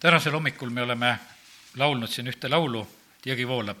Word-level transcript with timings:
tänasel 0.00 0.32
hommikul 0.32 0.70
me 0.70 0.82
oleme 0.82 1.18
laulnud 1.76 2.10
siin 2.10 2.28
ühte 2.28 2.48
laulu, 2.50 2.86
Jõgi 3.26 3.46
voolab. 3.48 3.80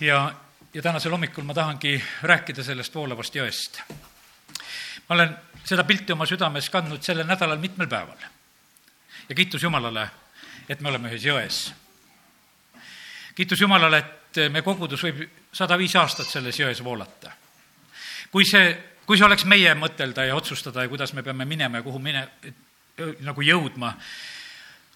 ja, 0.00 0.34
ja 0.74 0.82
tänasel 0.82 1.12
hommikul 1.12 1.44
ma 1.44 1.54
tahangi 1.54 2.02
rääkida 2.22 2.64
sellest 2.64 2.94
voolavast 2.94 3.34
jõest. 3.34 3.82
ma 5.08 5.14
olen 5.14 5.36
seda 5.64 5.84
pilti 5.84 6.12
oma 6.12 6.26
südames 6.26 6.70
kandnud 6.70 7.02
sellel 7.02 7.26
nädalal 7.26 7.58
mitmel 7.58 7.86
päeval. 7.86 8.16
ja 9.28 9.34
kiitus 9.34 9.62
Jumalale, 9.62 10.10
et 10.68 10.80
me 10.80 10.88
oleme 10.88 11.08
ühes 11.08 11.24
jões. 11.24 11.72
kiitus 13.34 13.60
Jumalale, 13.60 13.98
et 13.98 14.52
me 14.52 14.62
kogudus 14.62 15.02
võib 15.02 15.28
sada 15.52 15.78
viis 15.78 15.96
aastat 15.96 16.26
selles 16.26 16.58
jões 16.58 16.84
voolata. 16.84 17.32
kui 18.30 18.44
see, 18.44 18.76
kui 19.06 19.18
see 19.18 19.26
oleks 19.26 19.44
meie 19.44 19.74
mõtelda 19.74 20.24
ja 20.24 20.36
otsustada 20.36 20.82
ja 20.82 20.88
kuidas 20.88 21.12
me 21.12 21.22
peame 21.22 21.44
minema 21.44 21.76
ja 21.76 21.82
kuhu 21.82 21.98
mine-, 21.98 22.28
nagu 23.20 23.42
jõudma, 23.42 23.96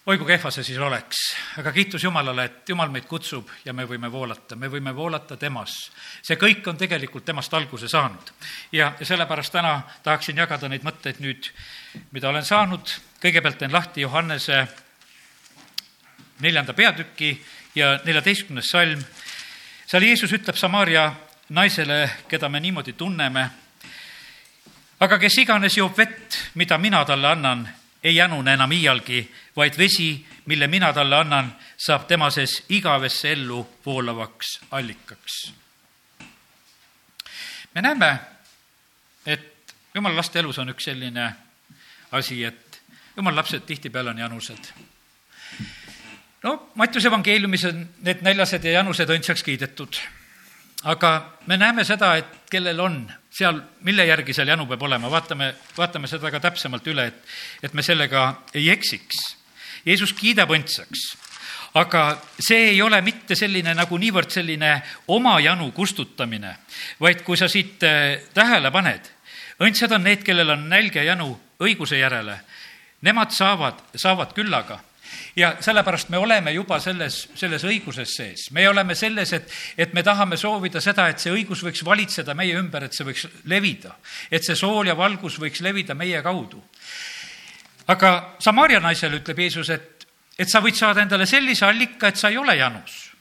oi 0.07 0.15
kui 0.17 0.27
kehva 0.29 0.47
see 0.55 0.63
siis 0.63 0.77
oleks, 0.79 1.17
aga 1.59 1.71
kiitus 1.75 2.03
Jumalale, 2.05 2.45
et 2.47 2.69
Jumal 2.69 2.87
meid 2.93 3.03
kutsub 3.09 3.49
ja 3.65 3.73
me 3.75 3.83
võime 3.83 4.07
voolata, 4.11 4.55
me 4.55 4.69
võime 4.71 4.93
voolata 4.95 5.35
temas. 5.37 5.73
see 6.23 6.37
kõik 6.39 6.67
on 6.67 6.77
tegelikult 6.77 7.25
temast 7.25 7.53
alguse 7.53 7.89
saanud. 7.91 8.31
ja, 8.71 8.93
ja 8.99 9.05
sellepärast 9.05 9.51
täna 9.51 9.81
tahaksin 10.03 10.37
jagada 10.37 10.69
neid 10.69 10.85
mõtteid 10.87 11.19
nüüd, 11.19 11.49
mida 12.11 12.29
olen 12.29 12.45
saanud, 12.45 12.93
kõigepealt 13.19 13.57
teen 13.57 13.73
lahti 13.73 14.01
Johannese 14.01 14.67
neljanda 16.39 16.73
peatüki 16.73 17.41
ja 17.75 17.99
neljateistkümnes 18.05 18.69
salm. 18.71 19.03
seal 19.85 20.03
Jeesus 20.03 20.31
ütleb 20.31 20.55
Samaria 20.55 21.11
naisele, 21.49 22.09
keda 22.27 22.49
me 22.49 22.59
niimoodi 22.59 22.93
tunneme, 22.93 23.49
aga 24.99 25.19
kes 25.19 25.37
iganes 25.37 25.77
joob 25.77 25.97
vett, 25.97 26.39
mida 26.55 26.77
mina 26.77 27.03
talle 27.05 27.27
annan, 27.27 27.67
ei 28.07 28.15
jänune 28.15 28.53
enam 28.53 28.71
iialgi, 28.71 29.21
vaid 29.55 29.77
vesi, 29.77 30.25
mille 30.45 30.67
mina 30.67 30.93
talle 30.93 31.15
annan, 31.15 31.51
saab 31.77 32.07
tema 32.07 32.29
sees 32.31 32.63
igavesse 32.69 33.31
ellu 33.31 33.61
voolavaks 33.85 34.59
allikaks. 34.71 35.53
me 37.75 37.81
näeme, 37.81 38.19
et 39.25 39.75
jumala 39.93 40.15
laste 40.15 40.39
elus 40.39 40.59
on 40.59 40.69
üks 40.69 40.89
selline 40.89 41.31
asi, 42.11 42.43
et 42.43 42.81
jumala 43.15 43.35
lapsed 43.35 43.65
tihtipeale 43.65 44.09
on 44.09 44.17
janused. 44.17 44.71
no 46.43 46.71
Mattiuse 46.75 47.07
evangeeliumis 47.07 47.65
on 47.65 47.89
need 48.01 48.21
näljased 48.21 48.63
ja 48.63 48.79
janused 48.79 49.09
õndsaks 49.09 49.43
kiidetud 49.43 49.99
aga 50.83 51.11
me 51.47 51.57
näeme 51.57 51.83
seda, 51.83 52.15
et 52.15 52.49
kellel 52.51 52.79
on 52.79 52.99
seal, 53.37 53.59
mille 53.85 54.05
järgi 54.07 54.33
seal 54.33 54.49
janu 54.49 54.65
peab 54.69 54.83
olema, 54.87 55.11
vaatame, 55.11 55.51
vaatame 55.77 56.09
seda 56.09 56.31
ka 56.33 56.41
täpsemalt 56.41 56.87
üle, 56.89 57.07
et, 57.11 57.19
et 57.63 57.73
me 57.77 57.85
sellega 57.85 58.29
ei 58.57 58.69
eksiks. 58.73 59.19
Jeesus 59.85 60.13
kiidab 60.17 60.51
õndsaks, 60.55 61.03
aga 61.77 62.03
see 62.39 62.71
ei 62.71 62.81
ole 62.81 62.99
mitte 63.05 63.37
selline 63.37 63.75
nagu 63.77 63.99
niivõrd 64.01 64.33
selline 64.33 64.71
oma 65.13 65.37
janu 65.43 65.69
kustutamine, 65.75 66.55
vaid 66.99 67.21
kui 67.27 67.37
sa 67.37 67.49
siit 67.51 67.83
äh, 67.85 68.17
tähele 68.33 68.71
paned, 68.73 69.11
õndsad 69.61 69.93
on 69.95 70.07
need, 70.09 70.25
kellel 70.25 70.55
on 70.57 70.67
nälg 70.71 70.97
ja 70.97 71.05
janu 71.11 71.31
õiguse 71.61 72.01
järele. 72.01 72.39
Nemad 73.05 73.29
saavad, 73.33 73.83
saavad 73.95 74.33
küllaga 74.33 74.79
ja 75.35 75.55
sellepärast 75.61 76.09
me 76.09 76.17
oleme 76.17 76.51
juba 76.51 76.79
selles, 76.79 77.27
selles 77.35 77.63
õiguses 77.67 78.15
sees. 78.17 78.47
me 78.51 78.67
oleme 78.69 78.95
selles, 78.95 79.33
et, 79.33 79.51
et 79.77 79.93
me 79.93 80.03
tahame 80.03 80.37
soovida 80.37 80.81
seda, 80.81 81.07
et 81.09 81.19
see 81.19 81.33
õigus 81.33 81.63
võiks 81.65 81.83
valitseda 81.85 82.33
meie 82.37 82.57
ümber, 82.59 82.87
et 82.87 82.93
see 82.93 83.05
võiks 83.07 83.27
levida. 83.45 83.95
et 84.31 84.43
see 84.43 84.55
sool 84.55 84.87
ja 84.87 84.95
valgus 84.97 85.39
võiks 85.39 85.61
levida 85.61 85.93
meie 85.93 86.21
kaudu. 86.21 86.63
aga 87.87 88.35
Samaria 88.39 88.79
naisele 88.79 89.21
ütleb 89.21 89.39
Jeesus, 89.39 89.69
et, 89.69 90.07
et 90.37 90.49
sa 90.49 90.61
võid 90.61 90.75
saada 90.75 91.01
endale 91.01 91.25
sellise 91.25 91.65
allika, 91.65 92.07
et 92.07 92.17
sa 92.17 92.29
ei 92.29 92.37
ole 92.37 92.57
janus. 92.57 93.11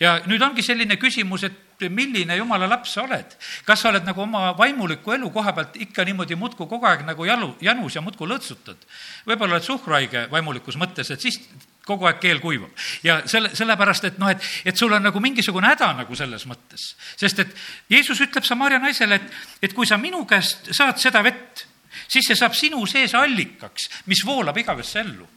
ja 0.00 0.20
nüüd 0.26 0.42
ongi 0.42 0.62
selline 0.62 0.96
küsimus, 0.96 1.44
et 1.44 1.73
milline 1.88 2.36
jumala 2.36 2.68
laps 2.68 2.94
sa 2.94 3.02
oled. 3.02 3.36
kas 3.64 3.80
sa 3.80 3.90
oled 3.90 4.04
nagu 4.06 4.22
oma 4.22 4.52
vaimuliku 4.58 5.12
elu 5.12 5.30
koha 5.30 5.52
pealt 5.52 5.76
ikka 5.76 6.04
niimoodi 6.04 6.36
muudkui 6.38 6.68
kogu 6.68 6.86
aeg 6.86 7.04
nagu 7.06 7.24
jalu, 7.24 7.54
janus 7.60 7.96
ja 7.96 8.02
muudkui 8.02 8.28
lõõtsutad? 8.28 8.86
võib-olla 9.26 9.58
oled 9.58 9.66
suhkruhaige 9.66 10.26
vaimulikus 10.30 10.78
mõttes, 10.80 11.10
et 11.10 11.20
siis 11.20 11.40
kogu 11.84 12.08
aeg 12.08 12.20
keel 12.20 12.40
kuivab. 12.40 12.70
ja 13.04 13.20
selle, 13.28 13.52
sellepärast, 13.56 14.08
et 14.08 14.18
noh, 14.18 14.30
et, 14.32 14.48
et 14.64 14.76
sul 14.76 14.92
on 14.92 15.02
nagu 15.04 15.20
mingisugune 15.20 15.68
häda 15.72 15.92
nagu 16.00 16.16
selles 16.16 16.46
mõttes. 16.48 16.94
sest 17.16 17.44
et 17.44 17.54
Jeesus 17.90 18.20
ütleb 18.24 18.44
Samaria 18.44 18.80
naisele, 18.82 19.20
et, 19.20 19.38
et 19.62 19.76
kui 19.76 19.86
sa 19.86 19.98
minu 20.00 20.24
käest 20.28 20.72
saad 20.72 21.00
seda 21.02 21.22
vett, 21.24 21.66
siis 22.08 22.26
see 22.26 22.38
saab 22.38 22.56
sinu 22.56 22.84
sees 22.90 23.14
allikaks, 23.18 23.88
mis 24.10 24.24
voolab 24.26 24.58
igavesse 24.58 25.00
ellu. 25.00 25.28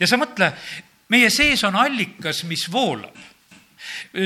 ja 0.00 0.06
sa 0.06 0.18
mõtle, 0.20 0.52
meie 1.12 1.30
sees 1.30 1.64
on 1.64 1.76
allikas, 1.76 2.44
mis 2.44 2.68
voolab 2.72 3.35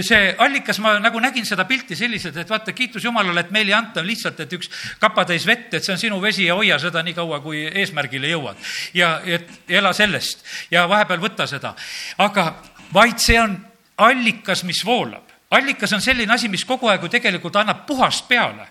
see 0.03 0.35
allikas, 0.39 0.79
ma 0.83 0.97
nagu 1.03 1.21
nägin 1.21 1.47
seda 1.47 1.65
pilti 1.69 1.97
selliselt, 1.97 2.37
et 2.37 2.51
vaata, 2.51 2.73
kiitus 2.77 3.05
Jumalale, 3.05 3.45
et 3.45 3.55
meile 3.55 3.73
ei 3.73 3.77
anta 3.77 4.05
lihtsalt, 4.05 4.41
et 4.41 4.53
üks 4.59 4.71
kapatäis 5.01 5.47
vett, 5.47 5.75
et 5.75 5.85
see 5.85 5.95
on 5.95 6.03
sinu 6.03 6.21
vesi 6.23 6.47
ja 6.49 6.57
hoia 6.59 6.79
seda 6.83 7.03
nii 7.07 7.17
kaua, 7.17 7.41
kui 7.45 7.65
eesmärgile 7.69 8.33
jõuad. 8.33 8.61
ja 8.95 9.21
et 9.25 9.49
ela 9.69 9.93
sellest 9.97 10.45
ja 10.71 10.89
vahepeal 10.89 11.21
võta 11.21 11.47
seda. 11.47 11.75
aga 12.19 12.53
vaid 12.93 13.19
see 13.19 13.41
on 13.41 13.57
allikas, 13.97 14.65
mis 14.65 14.85
voolab. 14.87 15.25
allikas 15.51 15.93
on 15.93 16.01
selline 16.01 16.33
asi, 16.33 16.49
mis 16.49 16.65
kogu 16.65 16.89
aeg 16.89 17.03
ju 17.03 17.09
tegelikult 17.09 17.57
annab 17.57 17.87
puhast 17.87 18.29
peale. 18.29 18.69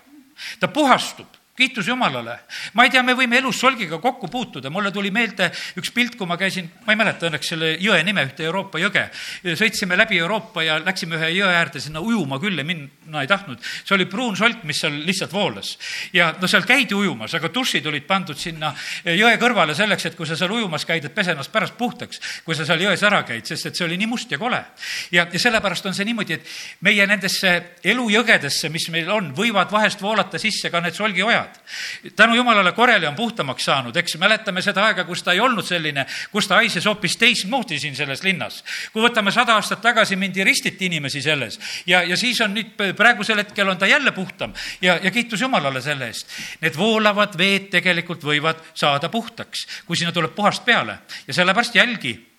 ta 0.60 0.68
puhastub 0.68 1.39
kiitus 1.60 1.88
Jumalale. 1.88 2.38
ma 2.74 2.84
ei 2.86 2.90
tea, 2.90 3.02
me 3.04 3.14
võime 3.18 3.38
elus 3.40 3.58
solgiga 3.60 3.98
kokku 4.00 4.28
puutuda, 4.32 4.70
mulle 4.72 4.92
tuli 4.94 5.10
meelde 5.12 5.50
üks 5.78 5.92
pilt, 5.92 6.16
kui 6.16 6.28
ma 6.28 6.38
käisin, 6.40 6.70
ma 6.86 6.94
ei 6.94 7.00
mäleta 7.00 7.28
õnneks 7.28 7.52
selle 7.52 7.74
jõe 7.82 8.00
nime, 8.06 8.24
ühte 8.28 8.46
Euroopa 8.48 8.80
jõge. 8.80 9.06
sõitsime 9.44 9.98
läbi 9.98 10.18
Euroopa 10.18 10.64
ja 10.64 10.78
läksime 10.80 11.18
ühe 11.18 11.30
jõe 11.36 11.50
äärde 11.52 11.82
sinna 11.82 12.00
ujuma 12.00 12.40
küll 12.40 12.58
ja 12.58 12.64
minna 12.64 13.20
ei 13.20 13.28
tahtnud. 13.28 13.60
see 13.60 13.94
oli 13.94 14.06
pruun 14.06 14.36
solk, 14.36 14.64
mis 14.64 14.80
seal 14.80 14.96
lihtsalt 15.06 15.32
voolas. 15.32 15.76
ja 16.16 16.32
no 16.40 16.48
seal 16.48 16.64
käidi 16.68 16.96
ujumas, 16.96 17.34
aga 17.34 17.52
dušid 17.52 17.86
olid 17.86 18.06
pandud 18.08 18.38
sinna 18.38 18.72
jõe 19.04 19.36
kõrvale 19.40 19.76
selleks, 19.76 20.06
et 20.06 20.16
kui 20.16 20.26
sa 20.26 20.36
seal 20.36 20.56
ujumas 20.56 20.86
käid, 20.88 21.04
et 21.04 21.14
pese 21.14 21.34
ennast 21.36 21.52
pärast 21.52 21.76
puhtaks, 21.76 22.20
kui 22.44 22.56
sa 22.56 22.64
seal 22.64 22.80
jões 22.80 23.04
ära 23.04 23.22
käid, 23.28 23.44
sest 23.46 23.66
et 23.66 23.76
see 23.76 23.84
oli 23.84 24.00
nii 24.00 24.10
must 24.10 24.32
ja 24.32 24.38
kole. 24.38 24.64
ja, 25.12 25.26
ja 25.28 25.38
sellepärast 25.38 25.86
on 25.86 25.94
see 25.94 26.08
niimoodi, 26.08 26.40
et 26.40 26.56
meie 26.80 27.06
nendesse 27.06 27.76
elujõgedesse, 27.84 28.72
mis 28.72 28.88
meil 28.90 29.10
on, 29.10 29.32
võivad 29.36 29.70
vahest 29.72 30.00
voolata 30.00 30.38
sisse 30.38 30.70
ka 30.70 30.80
need 30.80 30.96
solgiojad 30.96 31.49
head. 31.50 32.12
tänu 32.16 32.34
jumalale, 32.34 32.72
Koreli 32.72 33.06
on 33.06 33.14
puhtamaks 33.14 33.64
saanud, 33.64 33.96
eks 33.96 34.16
mäletame 34.18 34.62
seda 34.62 34.84
aega, 34.84 35.04
kus 35.04 35.22
ta 35.22 35.32
ei 35.32 35.40
olnud 35.40 35.66
selline, 35.66 36.06
kus 36.32 36.48
ta 36.48 36.54
haises 36.60 36.86
hoopis 36.86 37.16
teistmoodi 37.16 37.78
siin 37.78 37.96
selles 37.96 38.22
linnas. 38.22 38.64
kui 38.92 39.02
võtame 39.02 39.32
sada 39.32 39.54
aastat 39.54 39.80
tagasi, 39.80 40.16
mindi 40.16 40.44
ristiti 40.44 40.86
inimesi 40.86 41.22
selles 41.22 41.60
ja, 41.86 42.02
ja 42.02 42.16
siis 42.16 42.40
on 42.40 42.54
nüüd 42.54 42.74
praegusel 42.96 43.38
hetkel 43.38 43.68
on 43.68 43.78
ta 43.78 43.86
jälle 43.86 44.12
puhtam 44.12 44.52
ja, 44.80 44.98
ja 45.02 45.10
kiitus 45.10 45.40
Jumalale 45.40 45.80
selle 45.80 46.06
eest. 46.06 46.28
Need 46.60 46.76
voolavad 46.76 47.36
veed 47.38 47.70
tegelikult 47.70 48.24
võivad 48.24 48.60
saada 48.74 49.08
puhtaks, 49.08 49.66
kui 49.86 49.96
sinna 49.96 50.12
tuleb 50.12 50.34
puhast 50.34 50.64
peale 50.64 50.98
ja 51.26 51.34
sellepärast 51.34 51.74
jälgi 51.74 52.29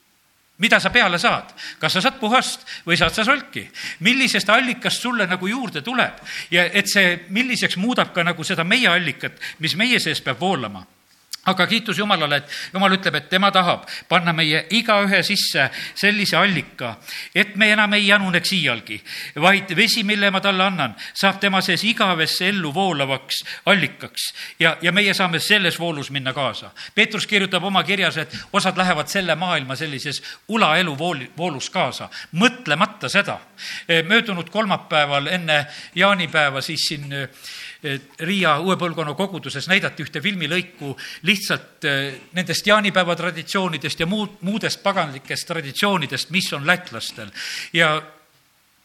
mida 0.61 0.79
sa 0.79 0.91
peale 0.94 1.19
saad, 1.19 1.51
kas 1.81 1.97
sa 1.97 2.03
saad 2.05 2.19
puhast 2.22 2.66
või 2.85 2.97
saad 2.99 3.16
sa 3.17 3.25
solki, 3.25 3.66
millisest 4.05 4.49
allikast 4.49 5.01
sulle 5.01 5.27
nagu 5.27 5.49
juurde 5.49 5.81
tuleb? 5.81 6.22
Ja 6.53 6.67
et 6.69 6.89
see, 6.89 7.17
milliseks 7.29 7.77
muudab 7.81 8.13
ka 8.13 8.23
nagu 8.23 8.45
seda 8.47 8.63
meie 8.63 8.89
allikat, 8.91 9.39
mis 9.59 9.75
meie 9.75 10.00
sees 10.00 10.21
peab 10.21 10.39
voolama 10.39 10.85
aga 11.46 11.68
kiitus 11.68 11.97
Jumalale, 11.97 12.38
et 12.38 12.74
Jumal 12.74 12.94
ütleb, 12.94 13.16
et 13.18 13.29
tema 13.29 13.50
tahab 13.52 13.88
panna 14.09 14.34
meie 14.34 14.66
igaühe 14.78 15.24
sisse 15.25 15.69
sellise 15.97 16.38
allika, 16.38 16.96
et 17.35 17.56
me 17.57 17.72
enam 17.74 17.94
ei 17.97 18.06
januneks 18.07 18.53
iialgi, 18.53 19.00
vaid 19.41 19.74
vesi, 19.78 20.03
mille 20.06 20.30
ma 20.31 20.41
talle 20.41 20.68
annan, 20.68 20.94
saab 21.18 21.40
tema 21.41 21.62
sees 21.66 21.84
igavesse 21.90 22.51
ellu 22.51 22.74
voolavaks 22.74 23.41
allikaks 23.74 24.28
ja, 24.59 24.75
ja 24.81 24.94
meie 24.94 25.16
saame 25.18 25.40
selles 25.41 25.80
voolus 25.80 26.12
minna 26.13 26.34
kaasa. 26.34 26.72
Peetrus 26.96 27.25
kirjutab 27.28 27.66
oma 27.66 27.84
kirjas, 27.84 28.22
et 28.22 28.38
osad 28.53 28.78
lähevad 28.78 29.09
selle 29.09 29.35
maailma 29.35 29.75
sellises 29.75 30.21
ulaelu 30.48 30.94
vool, 30.98 31.25
voolus 31.38 31.71
kaasa, 31.74 32.10
mõtlemata 32.38 33.10
seda. 33.10 33.39
möödunud 34.07 34.50
kolmapäeval 34.50 35.27
enne 35.27 35.65
jaanipäeva 35.95 36.62
siis 36.62 36.86
siin 36.88 37.10
Riia 38.19 38.60
uue 38.62 38.75
põlvkonna 38.77 39.15
koguduses 39.18 39.65
näidati 39.65 40.04
ühte 40.06 40.21
filmilõiku 40.21 40.92
lihtsalt 41.31 41.86
eh, 41.88 42.13
nendest 42.38 42.68
jaanipäeva 42.68 43.16
traditsioonidest 43.16 44.04
ja 44.04 44.07
muud, 44.10 44.39
muudest 44.48 44.83
paganlikest 44.83 45.48
traditsioonidest, 45.48 46.30
mis 46.36 46.51
on 46.54 46.68
lätlastel. 46.68 47.31
ja 47.74 47.95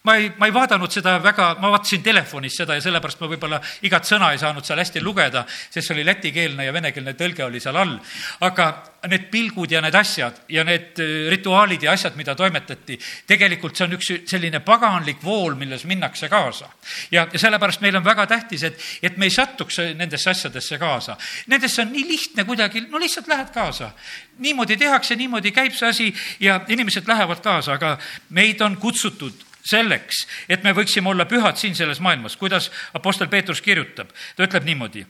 ma 0.06 0.14
ei, 0.16 0.30
ma 0.38 0.46
ei 0.46 0.54
vaadanud 0.54 0.92
seda 0.92 1.16
väga, 1.22 1.48
ma 1.60 1.72
vaatasin 1.74 2.02
telefonis 2.04 2.56
seda 2.60 2.76
ja 2.76 2.82
sellepärast 2.84 3.20
ma 3.22 3.30
võib-olla 3.30 3.58
igat 3.86 4.06
sõna 4.06 4.30
ei 4.32 4.38
saanud 4.38 4.66
seal 4.66 4.78
hästi 4.78 5.02
lugeda, 5.02 5.42
sest 5.48 5.88
see 5.88 5.96
oli 5.96 6.04
lätikeelne 6.06 6.66
ja 6.68 6.74
venekeelne 6.74 7.16
tõlge 7.18 7.42
oli 7.46 7.62
seal 7.62 7.78
all. 7.80 7.96
aga 8.46 8.68
need 9.10 9.26
pilgud 9.30 9.70
ja 9.70 9.80
need 9.82 9.94
asjad 9.98 10.38
ja 10.50 10.64
need 10.66 11.00
äh, 11.02 11.26
rituaalid 11.30 11.82
ja 11.82 11.94
asjad, 11.94 12.14
mida 12.18 12.34
toimetati, 12.38 12.98
tegelikult 13.26 13.76
see 13.76 13.86
on 13.86 13.96
üks 13.96 14.12
selline 14.30 14.60
paganlik 14.66 15.22
vool, 15.24 15.56
milles 15.58 15.84
minnakse 15.90 16.30
kaasa. 16.30 16.70
ja, 17.10 17.26
ja 17.32 17.42
sellepärast 17.42 17.82
meil 17.82 17.98
on 17.98 18.06
väga 18.06 18.28
tähtis, 18.30 18.62
et, 18.68 18.78
et 19.02 19.18
me 19.18 19.26
ei 19.26 19.34
satuks 19.34 19.80
nendesse 19.98 20.30
asjadesse 20.30 20.78
kaasa. 20.78 21.16
Nendesse 21.50 21.82
on 21.82 21.90
nii 21.94 22.06
lihtne 22.06 22.46
kuidagi, 22.46 22.86
no 22.90 23.02
lihtsalt 23.02 23.26
lähed 23.28 23.50
kaasa. 23.54 23.90
niimoodi 24.38 24.76
tehakse, 24.76 25.16
niimoodi 25.16 25.50
käib 25.52 25.74
see 25.74 25.88
asi 25.88 26.08
ja 26.40 26.60
inimesed 26.68 27.08
lähevad 27.08 27.42
kaasa, 27.42 27.74
aga 27.74 27.96
meid 28.30 28.60
on 28.60 28.76
kutsutud 28.76 29.46
selleks, 29.66 30.26
et 30.48 30.62
me 30.64 30.74
võiksime 30.76 31.10
olla 31.10 31.26
pühad 31.26 31.58
siin 31.58 31.74
selles 31.74 32.00
maailmas, 32.00 32.36
kuidas 32.36 32.70
Apostel 32.94 33.28
Peetrus 33.28 33.60
kirjutab. 33.60 34.12
ta 34.36 34.46
ütleb 34.46 34.64
niimoodi 34.64 35.06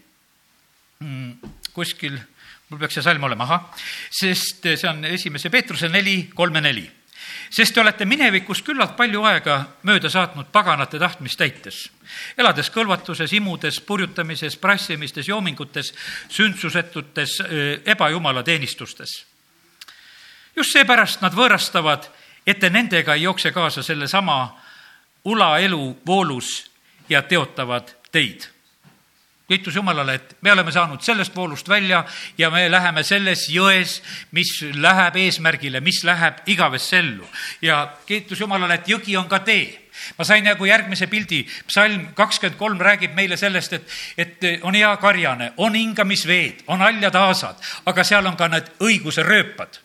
mm, 1.00 1.52
kuskil 1.72 2.18
mul 2.68 2.80
peaks 2.82 2.98
see 2.98 3.04
salm 3.04 3.24
olema, 3.28 3.46
ahah, 3.46 3.66
sest 4.10 4.64
see 4.66 4.88
on 4.90 5.04
esimese 5.06 5.50
Peetruse 5.54 5.90
neli, 5.92 6.24
kolm 6.34 6.58
ja 6.58 6.64
neli. 6.64 6.86
sest 7.50 7.74
te 7.74 7.80
olete 7.80 8.04
minevikus 8.04 8.62
küllalt 8.66 8.96
palju 8.98 9.22
aega 9.26 9.56
mööda 9.86 10.10
saatnud 10.10 10.48
paganate 10.52 10.98
tahtmist 10.98 11.38
täites, 11.38 11.84
elades 12.38 12.70
kõlvatuses, 12.74 13.32
imudes, 13.38 13.78
purjutamises, 13.86 14.56
prassimistes, 14.58 15.28
joomingutes, 15.28 15.92
sündsusetutes, 16.28 17.38
ebajumala 17.86 18.42
teenistustes. 18.42 19.24
just 20.56 20.72
seepärast 20.72 21.22
nad 21.22 21.34
võõrastavad, 21.34 22.10
et 22.46 22.58
te 22.58 22.70
nendega 22.70 23.14
ei 23.14 23.22
jookse 23.22 23.52
kaasa 23.52 23.82
sellesama 23.82 24.58
ulaelu 25.24 25.96
voolus 26.06 26.70
ja 27.08 27.22
teotavad 27.22 27.90
teid. 28.12 28.46
Kiitus 29.48 29.74
Jumalale, 29.74 30.14
et 30.14 30.36
me 30.42 30.50
oleme 30.52 30.72
saanud 30.72 31.00
sellest 31.00 31.34
voolust 31.36 31.68
välja 31.68 32.04
ja 32.38 32.50
me 32.50 32.64
läheme 32.70 33.02
selles 33.06 33.44
jões, 33.50 34.00
mis 34.34 34.50
läheb 34.74 35.16
eesmärgile, 35.22 35.80
mis 35.80 36.02
läheb 36.04 36.40
igavesse 36.50 36.98
ellu. 36.98 37.28
ja 37.62 37.92
kiitus 38.06 38.40
Jumalale, 38.40 38.74
et 38.74 38.88
jõgi 38.88 39.16
on 39.16 39.28
ka 39.28 39.38
tee. 39.38 39.86
Ma 40.18 40.24
sain 40.24 40.44
nagu 40.44 40.66
järgmise 40.66 41.06
pildi, 41.06 41.46
psalm 41.66 42.08
kakskümmend 42.14 42.58
kolm 42.58 42.80
räägib 42.80 43.14
meile 43.14 43.36
sellest, 43.36 43.72
et, 43.72 43.94
et 44.18 44.44
on 44.62 44.74
hea 44.74 44.96
karjane, 44.96 45.52
on 45.56 45.74
hingamisveed, 45.74 46.66
on 46.66 46.82
haljad 46.82 47.14
aasad, 47.14 47.62
aga 47.86 48.04
seal 48.04 48.26
on 48.26 48.36
ka 48.36 48.48
need 48.48 48.74
õiguse 48.82 49.22
rööpad 49.22 49.78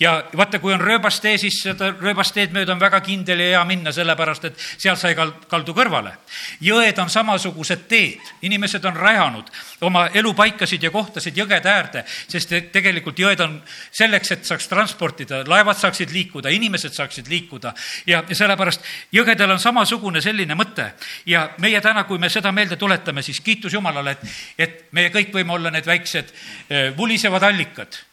ja 0.00 0.24
vaata, 0.36 0.58
kui 0.58 0.72
on 0.74 0.80
rööbastee, 0.80 1.38
siis 1.40 1.56
seda 1.62 1.90
rööbasteed 1.96 2.52
mööda 2.52 2.74
on 2.74 2.80
väga 2.80 3.00
kindel 3.04 3.40
ja 3.40 3.46
hea 3.54 3.62
minna, 3.68 3.92
sellepärast 3.94 4.44
et 4.50 4.60
sealt 4.76 5.00
sa 5.00 5.10
ei 5.10 5.16
kaldu 5.16 5.74
kõrvale. 5.76 6.12
jõed 6.60 6.98
on 7.00 7.10
samasugused 7.10 7.86
teed, 7.88 8.20
inimesed 8.42 8.84
on 8.84 8.96
rajanud 8.96 9.50
oma 9.80 10.06
elupaikasid 10.14 10.82
ja 10.82 10.90
kohtasid 10.90 11.36
jõgede 11.36 11.70
äärde, 11.70 12.04
sest 12.28 12.54
tegelikult 12.72 13.18
jõed 13.18 13.40
on 13.40 13.60
selleks, 13.90 14.32
et 14.32 14.44
saaks 14.44 14.68
transportida, 14.68 15.42
laevad 15.48 15.78
saaksid 15.80 16.12
liikuda, 16.12 16.52
inimesed 16.52 16.92
saaksid 16.92 17.28
liikuda. 17.28 17.74
Ja, 18.06 18.22
sellepärast 18.32 18.84
jõgedel 19.12 19.50
on 19.50 19.60
samasugune 19.60 20.20
selline 20.20 20.54
mõte. 20.54 20.92
Ja 21.26 21.48
meie 21.58 21.80
täna, 21.80 22.04
kui 22.04 22.18
me 22.18 22.28
seda 22.28 22.52
meelde 22.52 22.76
tuletame, 22.76 23.22
siis 23.22 23.40
kiitus 23.40 23.72
Jumalale, 23.72 24.16
et, 24.16 24.26
et 24.58 24.82
meie 24.92 25.10
kõik 25.14 25.32
võime 25.32 25.56
olla 25.56 25.70
need 25.70 25.86
väiksed 25.86 26.34
eh, 26.68 26.92
vulisevad 26.96 27.42
allikad 27.42 28.04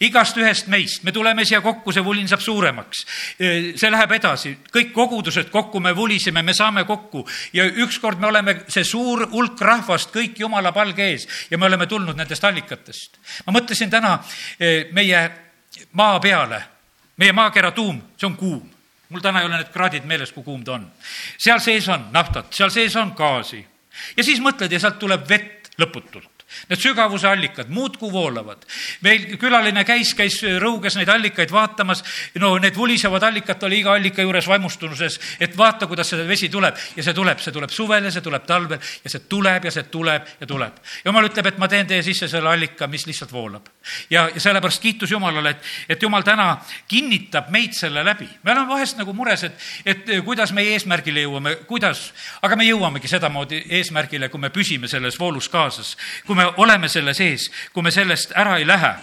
igast 0.00 0.36
ühest 0.38 0.68
meist, 0.72 1.02
me 1.04 1.12
tuleme 1.12 1.44
siia 1.44 1.60
kokku, 1.64 1.92
see 1.92 2.04
vulin 2.04 2.28
saab 2.28 2.42
suuremaks. 2.44 3.04
see 3.38 3.90
läheb 3.90 4.12
edasi, 4.18 4.54
kõik 4.72 4.92
kogudused 4.92 5.50
kokku 5.50 5.80
me 5.80 5.94
vuliseme, 5.96 6.42
me 6.42 6.54
saame 6.54 6.84
kokku 6.84 7.26
ja 7.52 7.64
ükskord 7.64 8.20
me 8.20 8.26
oleme 8.26 8.60
see 8.68 8.84
suur 8.84 9.26
hulk 9.32 9.60
rahvast 9.60 10.14
kõik 10.14 10.38
jumala 10.38 10.72
palge 10.72 11.10
ees 11.12 11.28
ja 11.50 11.58
me 11.58 11.66
oleme 11.66 11.86
tulnud 11.86 12.16
nendest 12.16 12.44
allikatest. 12.44 13.18
ma 13.46 13.52
mõtlesin 13.52 13.90
täna 13.90 14.18
meie 14.92 15.30
maa 15.92 16.18
peale, 16.20 16.62
meie 17.16 17.32
maakera 17.32 17.70
tuum, 17.70 18.02
see 18.16 18.26
on 18.26 18.36
kuum 18.36 18.66
mul 19.08 19.20
täna 19.24 19.40
ei 19.40 19.46
ole 19.46 19.56
need 19.56 19.72
kraadid 19.72 20.04
meeles, 20.04 20.32
kui 20.32 20.44
kuum 20.44 20.64
ta 20.64 20.76
on. 20.76 20.86
seal 21.38 21.60
sees 21.64 21.88
on 21.88 22.08
naftat, 22.12 22.52
seal 22.52 22.70
sees 22.70 22.96
on 22.96 23.14
gaasi 23.16 23.64
ja 24.16 24.24
siis 24.24 24.40
mõtled 24.44 24.72
ja 24.72 24.80
sealt 24.80 24.98
tuleb 25.00 25.24
vett 25.28 25.70
lõputult. 25.80 26.37
Need 26.68 26.80
sügavuse 26.80 27.28
allikad 27.28 27.68
muudkui 27.68 28.12
voolavad. 28.12 28.64
meil 29.04 29.36
külaline 29.38 29.84
käis, 29.84 30.14
käis 30.16 30.40
Rõuges 30.42 30.96
neid 30.96 31.08
allikaid 31.12 31.50
vaatamas, 31.52 32.02
no 32.40 32.54
need 32.58 32.76
vulisevad 32.76 33.22
allikad, 33.22 33.58
ta 33.58 33.66
oli 33.66 33.82
iga 33.82 33.92
allika 33.92 34.22
juures 34.22 34.48
vaimustunuses, 34.48 35.18
et 35.40 35.56
vaata, 35.56 35.86
kuidas 35.86 36.08
see 36.08 36.24
vesi 36.28 36.48
tuleb 36.48 36.76
ja 36.96 37.04
see 37.04 37.14
tuleb, 37.14 37.42
see 37.44 37.52
tuleb 37.52 37.70
suvel 37.74 38.08
ja 38.08 38.12
see 38.14 38.24
tuleb 38.24 38.46
talvel 38.48 38.78
ja 38.78 39.12
see 39.12 39.26
tuleb 39.28 39.68
ja 39.68 39.72
see 39.74 39.84
tuleb 39.92 40.32
ja 40.40 40.46
tuleb. 40.46 40.80
jumal 41.04 41.28
ütleb, 41.28 41.50
et 41.52 41.58
ma 41.58 41.68
teen 41.68 41.86
teie 41.86 42.02
sisse 42.02 42.28
selle 42.28 42.48
allika, 42.48 42.86
mis 42.86 43.06
lihtsalt 43.06 43.32
voolab. 43.32 43.68
ja, 44.10 44.28
ja 44.34 44.40
sellepärast 44.40 44.82
kiitus 44.82 45.10
Jumalale, 45.10 45.50
et, 45.50 45.68
et 45.88 46.02
Jumal 46.02 46.24
täna 46.24 46.48
kinnitab 46.88 47.50
meid 47.52 47.76
selle 47.76 48.04
läbi. 48.04 48.28
me 48.42 48.52
oleme 48.52 48.72
vahest 48.72 48.96
nagu 48.96 49.12
mures, 49.12 49.44
et, 49.44 49.68
et 49.84 50.10
kuidas 50.24 50.52
meie 50.56 50.72
eesmärgile 50.78 51.26
jõuame, 51.26 51.54
kuidas, 51.68 52.08
aga 52.42 52.56
me 52.56 52.64
jõuamegi 52.68 53.08
sedamoodi 53.10 53.62
eesmärgile, 53.80 54.28
kui 54.32 54.40
me 54.40 54.50
püsime 54.54 54.88
selles 54.88 55.18
voolus 55.20 55.48
kaasas. 55.52 55.96
kui 56.26 56.37
me 56.38 56.48
oleme 56.62 56.88
selle 56.88 57.14
sees, 57.14 57.50
kui 57.72 57.82
me 57.82 57.90
sellest 57.94 58.32
ära 58.38 58.58
ei 58.58 58.66
lähe 58.66 58.94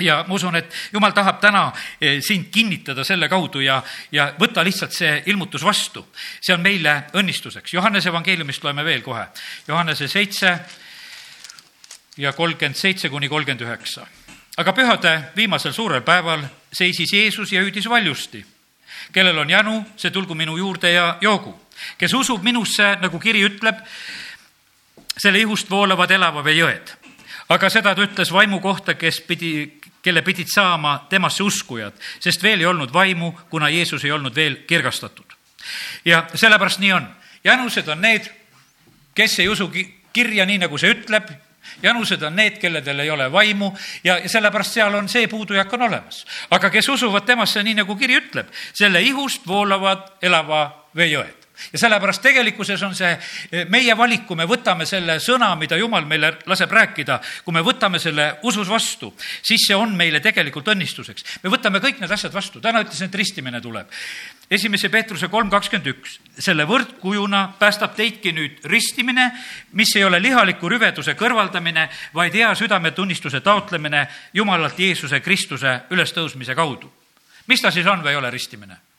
ja 0.00 0.24
ma 0.26 0.34
usun, 0.34 0.56
et 0.56 0.72
jumal 0.92 1.12
tahab 1.16 1.40
täna 1.40 1.66
eh, 2.00 2.20
sind 2.24 2.50
kinnitada 2.52 3.04
selle 3.04 3.28
kaudu 3.28 3.60
ja, 3.64 3.80
ja 4.12 4.30
võta 4.40 4.64
lihtsalt 4.64 4.94
see 4.96 5.22
ilmutus 5.32 5.64
vastu. 5.64 6.06
see 6.40 6.54
on 6.54 6.62
meile 6.64 7.04
õnnistuseks. 7.14 7.74
Johannese 7.74 8.08
evangeeliumist 8.08 8.64
loeme 8.64 8.84
veel 8.84 9.02
kohe. 9.02 9.26
Johannese 9.68 10.08
seitse 10.08 10.54
ja 12.16 12.32
kolmkümmend 12.32 12.76
seitse 12.76 13.08
kuni 13.08 13.28
kolmkümmend 13.28 13.66
üheksa. 13.66 14.06
aga 14.56 14.72
pühade 14.72 15.12
viimasel 15.36 15.72
suurel 15.72 16.02
päeval 16.02 16.42
seisis 16.72 17.12
Jeesus 17.12 17.52
ja 17.52 17.62
hüüdis 17.62 17.88
valjusti. 17.88 18.44
kellel 19.12 19.38
on 19.38 19.50
jänu, 19.50 19.84
see 19.96 20.10
tulgu 20.10 20.34
minu 20.34 20.56
juurde 20.56 20.92
ja 20.92 21.18
joogu. 21.20 21.60
kes 21.98 22.14
usub 22.14 22.42
minusse, 22.42 22.96
nagu 23.00 23.18
kiri 23.18 23.44
ütleb, 23.44 23.76
selle 25.18 25.38
ihust 25.38 25.70
voolavad 25.70 26.10
elava 26.10 26.44
vee 26.44 26.58
jõed. 26.60 26.96
aga 27.50 27.70
seda 27.70 27.94
ta 27.94 28.02
ütles 28.02 28.30
vaimu 28.32 28.60
kohta, 28.60 28.94
kes 28.94 29.20
pidi, 29.26 29.80
kelle 30.02 30.22
pidid 30.22 30.46
saama 30.48 31.06
temasse 31.10 31.42
uskujad, 31.42 31.96
sest 32.20 32.42
veel 32.42 32.60
ei 32.60 32.66
olnud 32.66 32.92
vaimu, 32.92 33.32
kuna 33.50 33.68
Jeesus 33.68 34.04
ei 34.04 34.12
olnud 34.12 34.34
veel 34.34 34.56
kirgastatud. 34.66 35.36
ja 36.04 36.26
sellepärast 36.34 36.80
nii 36.80 36.92
on. 36.92 37.08
janused 37.44 37.88
on 37.88 38.00
need, 38.00 38.30
kes 39.14 39.38
ei 39.38 39.48
usu 39.48 39.70
kirja 40.12 40.46
nii, 40.46 40.58
nagu 40.58 40.78
see 40.78 40.92
ütleb, 40.94 41.28
janused 41.82 42.22
on 42.22 42.36
need, 42.36 42.58
kelledel 42.58 43.00
ei 43.00 43.10
ole 43.10 43.32
vaimu 43.32 43.72
ja 44.04 44.20
sellepärast 44.28 44.72
seal 44.78 44.94
on 44.94 45.08
see 45.08 45.26
puudujääk 45.28 45.72
on 45.72 45.82
olemas. 45.82 46.26
aga 46.50 46.70
kes 46.70 46.88
usuvad 46.88 47.26
temasse, 47.26 47.62
nii 47.62 47.74
nagu 47.82 47.96
kiri 47.96 48.16
ütleb, 48.16 48.48
selle 48.72 49.02
ihust 49.02 49.46
voolavad 49.46 50.06
elava 50.22 50.86
vee 50.96 51.12
jõed 51.12 51.39
ja 51.72 51.78
sellepärast 51.78 52.22
tegelikkuses 52.22 52.82
on 52.86 52.94
see 52.96 53.10
eh, 53.12 53.66
meie 53.70 53.94
valik, 53.96 54.24
kui 54.28 54.38
me 54.38 54.46
võtame 54.48 54.86
selle 54.88 55.18
sõna, 55.22 55.52
mida 55.60 55.78
Jumal 55.80 56.06
meile 56.08 56.32
laseb 56.50 56.72
rääkida, 56.72 57.20
kui 57.44 57.54
me 57.54 57.62
võtame 57.64 58.00
selle 58.02 58.32
usus 58.48 58.68
vastu, 58.68 59.12
siis 59.42 59.66
see 59.68 59.76
on 59.76 59.94
meile 59.96 60.20
tegelikult 60.20 60.68
õnnistuseks. 60.72 61.40
me 61.44 61.52
võtame 61.52 61.82
kõik 61.82 62.00
need 62.00 62.10
asjad 62.10 62.34
vastu, 62.34 62.60
täna 62.60 62.82
ütlesin, 62.84 63.10
et 63.10 63.14
ristimine 63.14 63.60
tuleb. 63.60 63.88
esimese 64.50 64.88
Peetruse 64.88 65.28
kolm 65.28 65.50
kakskümmend 65.50 65.86
üks, 65.92 66.18
selle 66.38 66.66
võrdkujuna 66.66 67.54
päästab 67.58 67.94
teidki 67.94 68.32
nüüd 68.32 68.64
ristimine, 68.64 69.30
mis 69.72 69.94
ei 69.96 70.04
ole 70.04 70.22
lihaliku 70.22 70.68
rüveduse 70.68 71.14
kõrvaldamine, 71.14 71.88
vaid 72.14 72.34
hea 72.34 72.54
südametunnistuse 72.54 73.40
taotlemine 73.40 74.06
Jumalalt 74.34 74.78
Jeesuse 74.78 75.20
Kristuse 75.20 75.80
ülestõusmise 75.90 76.54
kaudu. 76.54 76.92
mis 77.46 77.62
ta 77.62 77.70
siis 77.70 77.86
on 77.86 78.02
või 78.02 78.10
ei 78.10 78.16
ole 78.16 78.30
ristimine? 78.30 78.89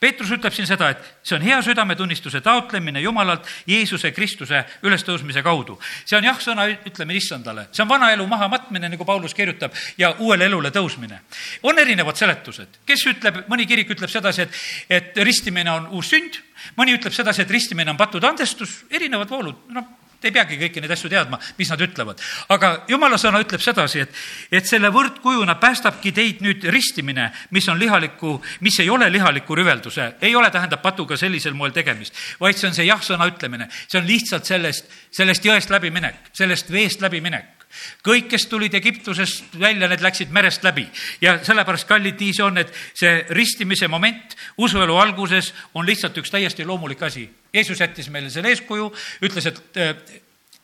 Peetrus 0.00 0.30
ütleb 0.32 0.54
siin 0.56 0.64
seda, 0.64 0.88
et 0.94 1.26
see 1.28 1.36
on 1.36 1.42
hea 1.44 1.58
südametunnistuse 1.60 2.40
taotlemine 2.40 3.02
Jumalalt 3.04 3.44
Jeesuse 3.68 4.12
Kristuse 4.16 4.62
ülestõusmise 4.88 5.42
kaudu. 5.44 5.78
see 6.08 6.16
on 6.16 6.24
jah-sõna 6.24 6.66
ütlemine 6.72 7.18
issandale, 7.20 7.66
see 7.72 7.84
on 7.84 7.90
vana 7.90 8.08
elu 8.14 8.26
mahamatmine, 8.26 8.88
nagu 8.88 9.04
Paulus 9.04 9.34
kirjutab, 9.36 9.76
ja 9.98 10.14
uuele 10.18 10.48
elule 10.48 10.70
tõusmine. 10.70 11.20
on 11.62 11.78
erinevad 11.78 12.16
seletused, 12.16 12.80
kes 12.86 13.06
ütleb, 13.12 13.44
mõni 13.48 13.66
kirik 13.68 13.90
ütleb 13.90 14.10
sedasi, 14.10 14.42
et, 14.42 14.60
et 14.88 15.24
ristimine 15.24 15.70
on 15.70 15.88
uus 15.92 16.08
sünd, 16.14 16.40
mõni 16.76 16.96
ütleb 16.96 17.12
sedasi, 17.12 17.42
et 17.42 17.50
ristimine 17.50 17.90
on 17.90 18.00
pattude 18.00 18.26
andestus, 18.26 18.84
erinevad 18.90 19.28
voolud, 19.28 19.68
noh 19.68 20.09
Te 20.20 20.28
ei 20.28 20.34
peagi 20.34 20.58
kõiki 20.60 20.82
neid 20.82 20.92
asju 20.92 21.08
teadma, 21.08 21.38
mis 21.56 21.70
nad 21.72 21.80
ütlevad. 21.80 22.20
aga 22.52 22.72
jumala 22.88 23.16
sõna 23.18 23.40
ütleb 23.40 23.62
sedasi, 23.64 24.02
et, 24.04 24.18
et 24.52 24.66
selle 24.68 24.90
võrdkujuna 24.92 25.54
päästabki 25.62 26.12
teid 26.12 26.42
nüüd 26.44 26.66
ristimine, 26.68 27.30
mis 27.56 27.68
on 27.72 27.78
lihaliku, 27.80 28.34
mis 28.60 28.76
ei 28.80 28.90
ole 28.90 29.08
lihaliku 29.12 29.56
rüvelduse, 29.56 30.12
ei 30.20 30.34
ole, 30.36 30.50
tähendab 30.50 30.82
patuga 30.82 31.16
sellisel 31.16 31.56
moel 31.56 31.72
tegemist, 31.72 32.16
vaid 32.40 32.60
see 32.60 32.68
on 32.68 32.76
see 32.76 32.88
jah-sõna 32.90 33.30
ütlemine. 33.32 33.70
see 33.88 34.00
on 34.00 34.06
lihtsalt 34.06 34.44
sellest, 34.44 34.92
sellest 35.10 35.44
jõest 35.44 35.72
läbiminek, 35.72 36.28
sellest 36.36 36.68
veest 36.72 37.00
läbiminek 37.00 37.59
kõik, 38.06 38.28
kes 38.32 38.46
tulid 38.50 38.74
Egiptusest 38.74 39.58
välja, 39.60 39.88
need 39.88 40.02
läksid 40.04 40.32
merest 40.34 40.64
läbi. 40.66 40.86
Ja 41.22 41.38
sellepärast, 41.44 41.88
kallid, 41.88 42.18
nii 42.20 42.36
see 42.36 42.46
on, 42.46 42.58
et 42.62 42.72
see 42.98 43.12
ristimise 43.36 43.88
moment 43.88 44.36
usuelu 44.58 44.96
alguses 45.00 45.52
on 45.74 45.86
lihtsalt 45.86 46.18
üks 46.22 46.32
täiesti 46.32 46.66
loomulik 46.66 47.02
asi. 47.02 47.28
Jeesus 47.54 47.80
jättis 47.80 48.10
meile 48.10 48.30
selle 48.30 48.52
eeskuju, 48.54 48.90
ütles, 49.26 49.46
et 49.50 49.80
äh, 49.80 49.94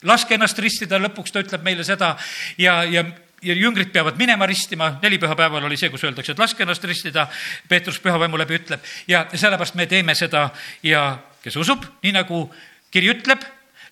laske 0.07 0.37
ennast 0.37 0.59
ristida, 0.63 1.01
lõpuks 1.03 1.33
ta 1.33 1.45
ütleb 1.45 1.65
meile 1.67 1.87
seda 1.87 2.17
ja, 2.59 2.83
ja 2.85 3.07
ja 3.47 3.55
jüngrid 3.55 3.93
peavad 3.93 4.17
minema 4.19 4.47
ristima, 4.49 4.97
nelipühapäeval 5.03 5.65
oli 5.69 5.77
see, 5.79 5.91
kus 5.93 6.05
öeldakse, 6.07 6.33
et 6.33 6.41
laske 6.41 6.65
ennast 6.65 6.85
ristida, 6.89 7.27
Peetrus 7.69 7.99
pühavaimu 8.03 8.39
läbi 8.41 8.57
ütleb. 8.59 8.83
Ja 9.07 9.27
sellepärast 9.33 9.77
me 9.77 9.87
teeme 9.87 10.15
seda. 10.19 10.49
Ja 10.83 11.19
kes 11.45 11.57
usub, 11.61 11.85
nii 12.03 12.15
nagu 12.17 12.47
kiri 12.91 13.13
ütleb, 13.13 13.45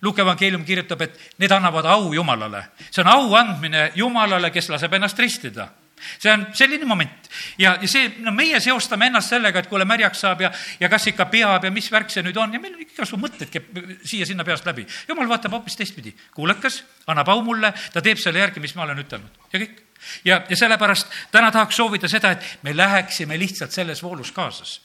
Luuke 0.05 0.21
evangeelium 0.21 0.65
kirjutab, 0.65 1.01
et 1.01 1.17
need 1.41 1.51
annavad 1.51 1.87
au 1.89 2.13
Jumalale. 2.13 2.67
see 2.91 3.01
on 3.03 3.09
au 3.11 3.33
andmine 3.35 3.91
Jumalale, 3.95 4.51
kes 4.53 4.69
laseb 4.69 4.93
ennast 4.93 5.19
ristida 5.19 5.71
see 6.19 6.31
on 6.31 6.45
selline 6.53 6.85
moment 6.85 7.29
ja, 7.57 7.75
ja 7.81 7.87
see, 7.89 8.09
no 8.23 8.33
meie 8.35 8.59
seostame 8.63 9.07
ennast 9.09 9.31
sellega, 9.33 9.61
et 9.61 9.69
kuule, 9.71 9.87
märjaks 9.87 10.23
saab 10.25 10.43
ja, 10.45 10.51
ja 10.79 10.89
kas 10.91 11.07
ikka 11.11 11.27
peab 11.31 11.65
ja 11.65 11.71
mis 11.73 11.87
värk 11.91 12.11
see 12.11 12.23
nüüd 12.25 12.37
on 12.41 12.53
ja 12.55 12.61
meil 12.61 12.75
on 12.75 12.83
igasugu 12.85 13.21
mõtted 13.21 13.51
käib 13.53 13.79
siia-sinna 14.03 14.45
peast 14.47 14.67
läbi. 14.67 14.85
jumal 15.09 15.29
vaatab 15.31 15.55
hoopis 15.57 15.79
teistpidi, 15.79 16.15
kuulekas, 16.35 16.81
annab 17.07 17.31
au 17.33 17.43
mulle, 17.45 17.73
ta 17.93 18.03
teeb 18.05 18.21
selle 18.21 18.43
järgi, 18.43 18.63
mis 18.63 18.75
ma 18.75 18.85
olen 18.87 19.03
ütelnud 19.05 19.53
ja 19.53 19.61
kõik. 19.61 19.79
ja, 20.27 20.41
ja 20.49 20.59
sellepärast 20.63 21.15
täna 21.31 21.51
tahaks 21.55 21.79
soovida 21.79 22.11
seda, 22.11 22.35
et 22.35 22.65
me 22.67 22.75
läheksime 22.75 23.39
lihtsalt 23.39 23.75
selles 23.75 24.03
voolus 24.03 24.35
kaasas 24.35 24.79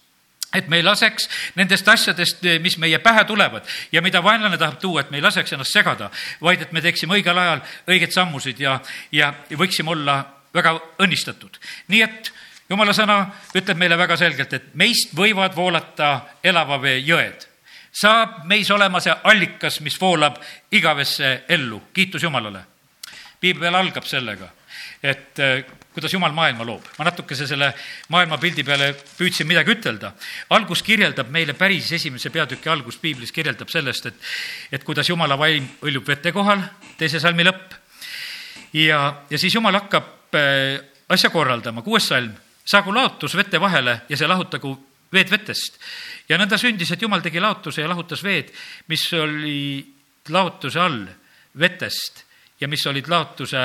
et 0.54 0.68
me 0.68 0.80
ei 0.80 0.82
laseks 0.82 1.28
nendest 1.54 1.88
asjadest, 1.88 2.44
mis 2.62 2.76
meie 2.78 2.98
pähe 2.98 3.24
tulevad 3.24 3.66
ja 3.92 4.02
mida 4.02 4.22
vaenlane 4.22 4.58
tahab 4.58 4.80
tuua, 4.80 5.00
et 5.00 5.10
me 5.10 5.20
ei 5.20 5.24
laseks 5.24 5.52
ennast 5.52 5.72
segada, 5.72 6.10
vaid 6.42 6.62
et 6.62 6.72
me 6.72 6.82
teeksime 6.82 7.14
õigel 7.18 7.38
ajal 7.38 7.62
õigeid 7.88 8.14
sammusid 8.14 8.60
ja, 8.60 8.80
ja 9.12 9.32
võiksime 9.56 9.94
olla 9.94 10.20
väga 10.54 10.74
õnnistatud. 11.02 11.58
nii 11.88 12.02
et 12.02 12.32
jumala 12.70 12.94
sõna 12.94 13.20
ütleb 13.54 13.78
meile 13.78 13.98
väga 13.98 14.16
selgelt, 14.18 14.52
et 14.52 14.74
meist 14.74 15.14
võivad 15.16 15.54
voolata 15.56 16.10
elava 16.42 16.80
vee 16.82 16.98
jõed. 16.98 17.46
saab 17.92 18.44
meis 18.46 18.70
olema 18.70 19.00
see 19.00 19.14
allikas, 19.24 19.80
mis 19.80 20.00
voolab 20.00 20.38
igavesse 20.72 21.44
ellu, 21.48 21.82
kiitus 21.92 22.22
Jumalale. 22.22 22.64
piibel 23.40 23.74
algab 23.74 24.04
sellega, 24.04 24.50
et 25.02 25.38
kuidas 25.94 26.12
Jumal 26.12 26.32
maailma 26.32 26.64
loob. 26.64 26.84
ma 26.98 27.04
natukese 27.04 27.46
selle 27.46 27.72
maailmapildi 28.08 28.64
peale 28.64 28.92
püüdsin 28.94 29.46
midagi 29.46 29.74
ütelda. 29.74 30.12
algus 30.50 30.82
kirjeldab 30.82 31.30
meile 31.30 31.52
päris 31.52 31.92
esimese 31.92 32.30
peatüki 32.30 32.68
algus 32.68 32.96
piiblis 32.96 33.32
kirjeldab 33.32 33.68
sellest, 33.68 34.06
et, 34.06 34.14
et 34.72 34.84
kuidas 34.84 35.08
Jumala 35.08 35.38
vaim 35.38 35.66
hõljub 35.82 36.06
vete 36.06 36.32
kohal, 36.32 36.62
teise 36.98 37.20
salmi 37.20 37.44
lõpp. 37.44 37.74
ja, 38.72 39.00
ja 39.30 39.38
siis 39.38 39.54
Jumal 39.54 39.80
hakkab 39.80 40.34
äh, 40.34 40.78
asja 41.08 41.30
korraldama, 41.30 41.82
kuues 41.82 42.06
salm, 42.08 42.32
saagu 42.64 42.94
laotus 42.94 43.34
vete 43.34 43.60
vahele 43.60 44.00
ja 44.08 44.16
see 44.16 44.28
lahutagu 44.28 44.76
veed 45.12 45.30
vetest. 45.30 45.80
ja 46.28 46.38
nõnda 46.38 46.58
sündis, 46.58 46.92
et 46.92 47.02
Jumal 47.02 47.22
tegi 47.22 47.40
laotuse 47.40 47.82
ja 47.82 47.88
lahutas 47.90 48.22
veed, 48.22 48.54
mis 48.88 49.08
olid 49.12 50.30
laotuse 50.30 50.80
all 50.80 51.02
vetest 51.58 52.24
ja 52.60 52.68
mis 52.68 52.86
olid 52.86 53.08
laotuse 53.08 53.64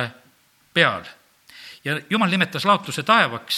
peal 0.74 1.06
ja 1.86 2.00
jumal 2.10 2.30
nimetas 2.30 2.66
laotuse 2.66 3.04
taevaks 3.04 3.56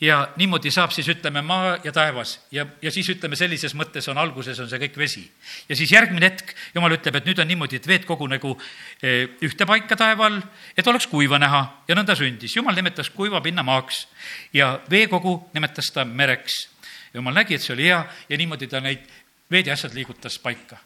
ja 0.00 0.28
niimoodi 0.36 0.70
saab 0.70 0.92
siis, 0.94 1.08
ütleme, 1.10 1.42
maa 1.42 1.76
ja 1.84 1.92
taevas 1.92 2.36
ja, 2.54 2.66
ja 2.82 2.90
siis 2.94 3.08
ütleme, 3.10 3.36
sellises 3.36 3.74
mõttes 3.74 4.06
on 4.10 4.18
alguses 4.18 4.58
on 4.62 4.68
see 4.70 4.78
kõik 4.84 4.98
vesi. 4.98 5.24
ja 5.68 5.76
siis 5.76 5.92
järgmine 5.92 6.30
hetk 6.30 6.54
jumal 6.74 6.94
ütleb, 6.94 7.18
et 7.18 7.26
nüüd 7.26 7.40
on 7.42 7.48
niimoodi, 7.50 7.80
et 7.80 7.88
veed 7.88 8.06
kogunegu 8.06 8.54
e, 9.02 9.14
ühte 9.46 9.66
paika 9.66 9.96
taeva 9.98 10.28
all, 10.30 10.40
et 10.76 10.86
oleks 10.86 11.08
kuiva 11.10 11.38
näha 11.42 11.62
ja 11.88 11.98
nõnda 11.98 12.14
sündis. 12.18 12.56
jumal 12.56 12.78
nimetas 12.78 13.10
kuiva 13.10 13.40
pinna 13.42 13.66
maaks 13.66 14.06
ja 14.54 14.78
veekogu 14.90 15.36
nimetas 15.54 15.90
ta 15.94 16.04
mereks. 16.04 16.68
jumal 17.14 17.34
nägi, 17.34 17.54
et 17.54 17.62
see 17.62 17.74
oli 17.74 17.88
hea 17.90 18.04
ja 18.28 18.38
niimoodi 18.38 18.70
ta 18.70 18.80
neid 18.80 19.02
veed 19.50 19.66
ja 19.66 19.74
asjad 19.74 19.94
liigutas 19.94 20.38
paika. 20.38 20.78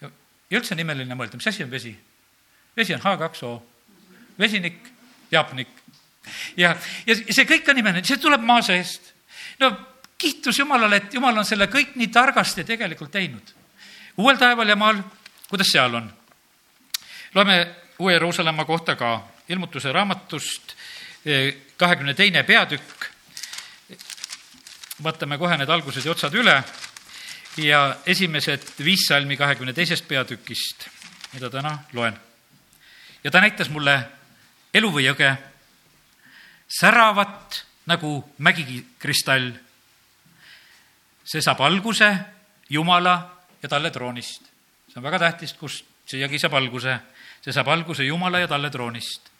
ja 0.00 0.08
üldse 0.56 0.74
on 0.74 0.80
imeline 0.80 1.14
mõelda, 1.14 1.36
mis 1.36 1.52
asi 1.52 1.64
on 1.64 1.70
vesi? 1.70 1.92
vesi 2.76 2.94
on 2.94 3.04
H2O, 3.04 3.52
vesinik, 4.38 4.80
jaapnik 5.30 5.79
ja, 6.56 6.76
ja 7.06 7.16
see 7.16 7.46
kõik 7.48 7.68
on 7.70 7.78
imeline, 7.78 8.04
see 8.04 8.20
tuleb 8.20 8.42
maa 8.46 8.62
seest. 8.62 9.12
no 9.60 9.70
kiitus 10.20 10.58
Jumalale, 10.58 10.96
et 10.96 11.14
Jumal 11.14 11.38
on 11.38 11.44
selle 11.48 11.66
kõik 11.72 11.96
nii 11.96 12.08
targasti 12.12 12.64
tegelikult 12.64 13.10
teinud. 13.10 13.54
uuel 14.16 14.36
taeval 14.36 14.68
ja 14.68 14.76
maal, 14.76 15.02
kuidas 15.48 15.72
seal 15.72 15.94
on? 15.94 16.10
loeme 17.34 17.60
Uue 18.00 18.12
Jeruusalemma 18.12 18.64
kohta 18.64 18.96
ka 18.96 19.28
ilmutuse 19.48 19.92
raamatust, 19.92 20.74
eh, 21.26 21.56
kahekümne 21.76 22.14
teine 22.14 22.42
peatükk. 22.42 23.04
vaatame 25.02 25.38
kohe 25.38 25.56
need 25.56 25.68
algused 25.68 26.04
ja 26.04 26.10
otsad 26.12 26.34
üle 26.34 26.62
ja 27.56 27.96
esimesed 28.06 28.62
viis 28.84 29.06
salmi 29.08 29.36
kahekümne 29.36 29.72
teisest 29.72 30.08
peatükist, 30.08 30.88
mida 31.32 31.50
täna 31.50 31.78
loen. 31.92 32.20
ja 33.24 33.30
ta 33.30 33.40
näitas 33.40 33.68
mulle 33.68 34.04
elu 34.74 34.92
või 34.92 35.04
jõge 35.04 35.36
säravat 36.70 37.66
nagu 37.86 38.24
mägikristall. 38.38 39.52
see 41.24 41.42
saab 41.42 41.60
alguse 41.60 42.18
Jumala 42.70 43.30
ja 43.62 43.68
talle 43.68 43.90
troonist. 43.90 44.42
see 44.88 44.96
on 44.96 45.02
väga 45.02 45.18
tähtis, 45.18 45.52
kust 45.52 45.84
siiagi 46.06 46.38
saab 46.38 46.54
alguse. 46.54 47.00
see 47.42 47.52
saab 47.52 47.68
alguse 47.68 48.04
Jumala 48.04 48.38
ja 48.38 48.48
talle 48.48 48.70
troonist. 48.70 49.30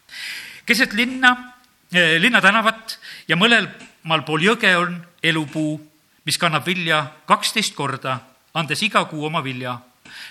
keset 0.66 0.92
linna 0.92 1.54
eh,, 1.92 2.18
linna 2.20 2.40
tänavat 2.40 2.99
ja 3.28 3.37
mõlemal 3.37 4.25
pool 4.26 4.42
jõge 4.42 4.76
on 4.76 5.06
elupuu, 5.22 5.78
mis 6.25 6.38
kannab 6.38 6.66
vilja 6.66 7.06
kaksteist 7.26 7.75
korda, 7.75 8.18
andes 8.54 8.82
iga 8.82 9.04
kuu 9.04 9.25
oma 9.25 9.44
vilja 9.44 9.78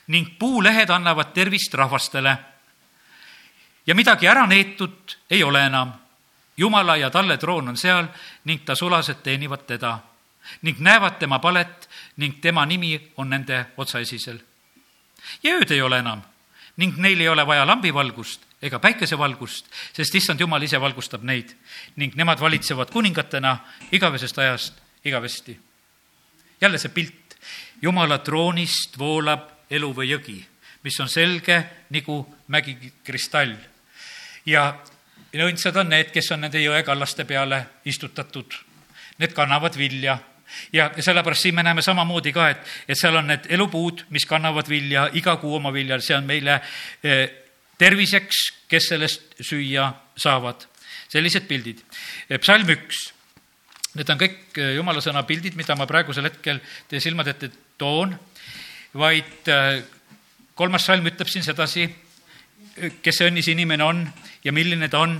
ning 0.08 0.36
puulehed 0.40 0.90
annavad 0.90 1.32
tervist 1.34 1.74
rahvastele. 1.74 2.38
ja 3.88 3.96
midagi 3.96 4.28
ära 4.28 4.46
neetud 4.46 5.16
ei 5.30 5.44
ole 5.44 5.66
enam 5.66 6.09
Jumala 6.60 6.98
ja 6.98 7.10
talle 7.10 7.38
troon 7.38 7.72
on 7.72 7.78
seal 7.78 8.08
ning 8.44 8.66
ta 8.66 8.76
sulased 8.76 9.24
teenivad 9.24 9.64
teda 9.68 10.00
ning 10.62 10.80
näevad 10.80 11.20
tema 11.20 11.40
palet 11.40 11.90
ning 12.18 12.42
tema 12.42 12.66
nimi 12.66 13.12
on 13.18 13.30
nende 13.30 13.66
otsaesisel. 13.78 14.40
ja 15.44 15.56
ööd 15.56 15.72
ei 15.72 15.82
ole 15.82 16.00
enam 16.00 16.22
ning 16.78 16.98
neil 16.98 17.22
ei 17.22 17.30
ole 17.30 17.48
vaja 17.48 17.66
lambivalgust 17.68 18.50
ega 18.62 18.80
päikesevalgust, 18.80 19.70
sest 19.94 20.16
issand 20.16 20.40
Jumal 20.40 20.64
ise 20.64 20.80
valgustab 20.82 21.24
neid 21.24 21.54
ning 21.96 22.16
nemad 22.20 22.40
valitsevad 22.40 22.92
kuningatena 22.92 23.58
igavesest 23.92 24.38
ajast 24.38 24.82
igavesti. 25.04 25.60
jälle 26.62 26.78
see 26.78 26.90
pilt, 26.90 27.38
Jumala 27.82 28.18
troonist 28.18 28.98
voolab 29.00 29.48
elu 29.70 29.94
või 29.96 30.10
jõgi, 30.12 30.40
mis 30.84 31.00
on 31.00 31.10
selge 31.10 31.64
nagu 31.90 32.26
mägikristall. 32.48 33.56
ja 34.46 34.74
ja 35.34 35.46
õndsad 35.46 35.78
on 35.78 35.90
need, 35.94 36.12
kes 36.14 36.32
on 36.34 36.42
nende 36.46 36.62
jõekallaste 36.62 37.26
peale 37.30 37.64
istutatud. 37.90 38.56
Need 39.20 39.34
kannavad 39.36 39.76
vilja 39.78 40.18
ja, 40.74 40.90
sellepärast 41.00 41.48
siin 41.48 41.56
me 41.56 41.64
näeme 41.64 41.82
samamoodi 41.86 42.34
ka, 42.34 42.50
et, 42.54 42.74
et 42.88 43.00
seal 43.00 43.18
on 43.20 43.30
need 43.30 43.48
elupuud, 43.54 44.06
mis 44.16 44.26
kannavad 44.30 44.70
vilja, 44.70 45.08
iga 45.18 45.36
kuu 45.42 45.56
oma 45.60 45.74
vilja, 45.74 46.00
see 46.04 46.18
on 46.18 46.28
meile 46.30 46.60
eh, 47.04 47.24
terviseks, 47.80 48.42
kes 48.70 48.90
sellest 48.94 49.40
süüa 49.46 49.90
saavad. 50.18 50.68
sellised 51.10 51.48
pildid. 51.50 51.80
Eh, 52.30 52.38
psalm 52.38 52.70
üks, 52.70 53.08
need 53.98 54.10
on 54.10 54.20
kõik 54.22 54.58
eh, 54.58 54.76
jumala 54.78 55.02
sõna 55.02 55.24
pildid, 55.28 55.58
mida 55.58 55.78
ma 55.78 55.88
praegusel 55.90 56.30
hetkel 56.30 56.62
teie 56.90 57.02
silmade 57.04 57.36
ette 57.36 57.52
toon, 57.80 58.16
vaid 59.00 59.48
kolmas 60.58 60.88
salm 60.90 61.06
ütleb 61.06 61.30
siin 61.30 61.46
sedasi, 61.46 61.86
kes 63.06 63.20
see 63.20 63.30
õnnis 63.30 63.48
inimene 63.54 63.86
on 63.86 64.02
ja 64.44 64.54
milline 64.54 64.90
ta 64.90 65.00
on, 65.00 65.18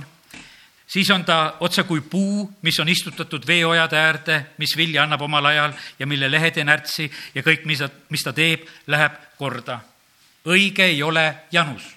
siis 0.86 1.10
on 1.10 1.24
ta 1.24 1.56
otse 1.60 1.82
kui 1.88 2.00
puu, 2.00 2.50
mis 2.62 2.80
on 2.80 2.88
istutatud 2.88 3.46
veeojade 3.46 3.98
äärde, 3.98 4.40
mis 4.58 4.76
vilja 4.76 5.02
annab 5.02 5.22
omal 5.22 5.44
ajal 5.44 5.72
ja 5.98 6.06
mille 6.06 6.30
lehed 6.30 6.56
ei 6.56 6.64
närtsi 6.64 7.10
ja 7.34 7.42
kõik, 7.42 7.64
mis 7.64 7.78
ta, 7.78 7.90
mis 8.08 8.24
ta 8.24 8.32
teeb, 8.32 8.66
läheb 8.86 9.18
korda. 9.38 9.80
õige 10.46 10.84
ei 10.84 11.02
ole 11.02 11.34
janus. 11.52 11.96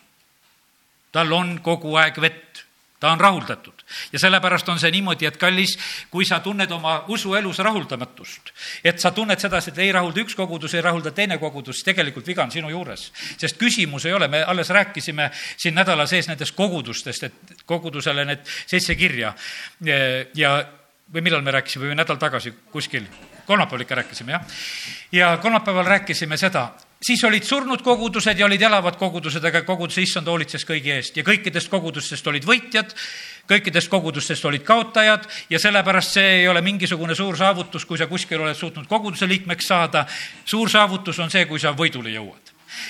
tal 1.11 1.31
on 1.31 1.59
kogu 1.61 1.95
aeg 1.95 2.21
vett, 2.21 2.65
ta 2.99 3.11
on 3.11 3.19
rahuldatud 3.19 3.82
ja 4.13 4.19
sellepärast 4.19 4.69
on 4.69 4.79
see 4.79 4.91
niimoodi, 4.91 5.27
et 5.29 5.37
kallis, 5.41 5.77
kui 6.11 6.25
sa 6.25 6.39
tunned 6.43 6.71
oma 6.71 7.03
usuelus 7.13 7.59
rahuldamatust, 7.63 8.53
et 8.83 8.99
sa 8.99 9.11
tunned 9.11 9.39
sedasi, 9.39 9.73
et 9.73 9.81
ei 9.85 9.91
rahulda 9.95 10.23
üks 10.23 10.35
kogudus, 10.35 10.73
ei 10.73 10.85
rahulda 10.85 11.11
teine 11.11 11.37
kogudus, 11.41 11.83
tegelikult 11.83 12.27
viga 12.27 12.43
on 12.43 12.51
sinu 12.51 12.69
juures. 12.69 13.11
sest 13.37 13.57
küsimus 13.57 14.05
ei 14.05 14.13
ole, 14.13 14.27
me 14.27 14.43
alles 14.43 14.69
rääkisime 14.69 15.31
siin 15.57 15.75
nädala 15.75 16.05
sees 16.07 16.27
nendest 16.27 16.55
kogudustest, 16.55 17.23
et 17.23 17.65
kogudusele 17.65 18.25
need 18.25 18.47
seitse 18.65 18.95
kirja. 18.95 19.33
Ja 20.35 20.55
või 21.13 21.21
millal 21.21 21.43
me 21.45 21.51
rääkisime, 21.51 21.89
või 21.91 21.97
nädal 21.99 22.17
tagasi 22.17 22.53
kuskil, 22.71 23.05
kolmapäeval 23.45 23.85
ikka 23.85 23.95
rääkisime, 24.01 24.31
jah. 24.31 24.45
ja 25.11 25.37
kolmapäeval 25.41 25.85
rääkisime 25.85 26.37
seda, 26.37 26.71
siis 27.03 27.23
olid 27.27 27.43
surnud 27.43 27.83
kogudused 27.83 28.39
ja 28.39 28.45
olid 28.45 28.61
elavad 28.61 28.97
kogudused, 28.99 29.43
aga 29.45 29.61
koguduse 29.67 30.01
issand 30.05 30.29
hoolitses 30.31 30.65
kõigi 30.67 30.93
eest. 30.95 31.17
Ja 31.19 31.25
kõikidest 31.27 31.69
kogudustest 31.71 32.27
olid 32.31 32.47
võitjad, 32.47 32.95
kõikidest 33.49 33.89
kogudustest 33.91 34.45
olid 34.45 34.63
kaotajad 34.63 35.27
ja 35.49 35.59
sellepärast 35.59 36.17
see 36.17 36.39
ei 36.39 36.47
ole 36.47 36.61
mingisugune 36.61 37.15
suur 37.15 37.37
saavutus, 37.37 37.85
kui 37.85 37.97
sa 37.97 38.07
kuskil 38.07 38.41
oled 38.41 38.57
suutnud 38.57 38.87
koguduse 38.87 39.27
liikmeks 39.27 39.67
saada. 39.67 40.05
suur 40.45 40.69
saavutus 40.69 41.19
on 41.19 41.31
see, 41.31 41.45
kui 41.45 41.59
sa 41.59 41.75
võidule 41.75 42.13
jõuad 42.13 42.42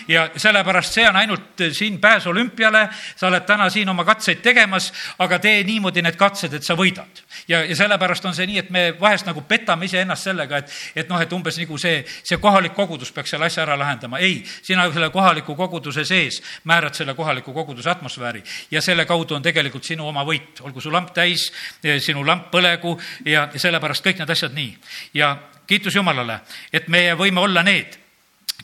ja 0.07 0.29
sellepärast 0.37 0.93
see 0.93 1.07
on 1.09 1.15
ainult 1.15 1.63
siin 1.71 1.99
pääs 2.01 2.27
olümpiale, 2.27 2.89
sa 3.15 3.27
oled 3.27 3.45
täna 3.45 3.69
siin 3.69 3.89
oma 3.89 4.05
katseid 4.05 4.41
tegemas, 4.41 4.91
aga 5.19 5.39
tee 5.39 5.63
niimoodi 5.63 6.01
need 6.01 6.17
katsed, 6.19 6.53
et 6.53 6.63
sa 6.63 6.75
võidad. 6.79 7.23
ja, 7.47 7.63
ja 7.65 7.75
sellepärast 7.75 8.25
on 8.25 8.35
see 8.35 8.47
nii, 8.47 8.59
et 8.59 8.69
me 8.69 8.83
vahest 8.99 9.27
nagu 9.27 9.41
petame 9.47 9.85
iseennast 9.85 10.29
sellega, 10.29 10.57
et, 10.63 10.73
et 10.95 11.09
noh, 11.09 11.21
et 11.21 11.33
umbes 11.33 11.57
nagu 11.59 11.77
see, 11.77 12.03
see 12.23 12.37
kohalik 12.41 12.73
kogudus 12.73 13.11
peaks 13.11 13.35
selle 13.35 13.45
asja 13.45 13.63
ära 13.63 13.77
lahendama. 13.79 14.19
ei, 14.19 14.43
sina 14.61 14.87
selle 14.93 15.09
kohaliku 15.09 15.55
koguduse 15.55 16.05
sees 16.05 16.41
määrad 16.63 16.93
selle 16.93 17.13
kohaliku 17.13 17.53
koguduse 17.53 17.89
atmosfääri 17.89 18.43
ja 18.71 18.81
selle 18.81 19.05
kaudu 19.05 19.35
on 19.35 19.41
tegelikult 19.41 19.83
sinu 19.83 20.07
oma 20.07 20.23
võit, 20.27 20.61
olgu 20.61 20.81
su 20.81 20.91
lamp 20.91 21.13
täis, 21.13 21.51
sinu 21.99 22.25
lamp 22.25 22.51
põlegu 22.51 22.97
ja, 23.25 23.47
ja 23.53 23.59
sellepärast 23.59 24.05
kõik 24.05 24.21
need 24.21 24.29
asjad 24.35 24.55
nii. 24.55 24.77
ja 25.13 25.35
kiitus 25.67 25.95
Jumalale, 25.95 26.39
et 26.73 26.87
meie 26.87 27.15
võime 27.19 27.43
olla 27.43 27.63
need 27.63 28.02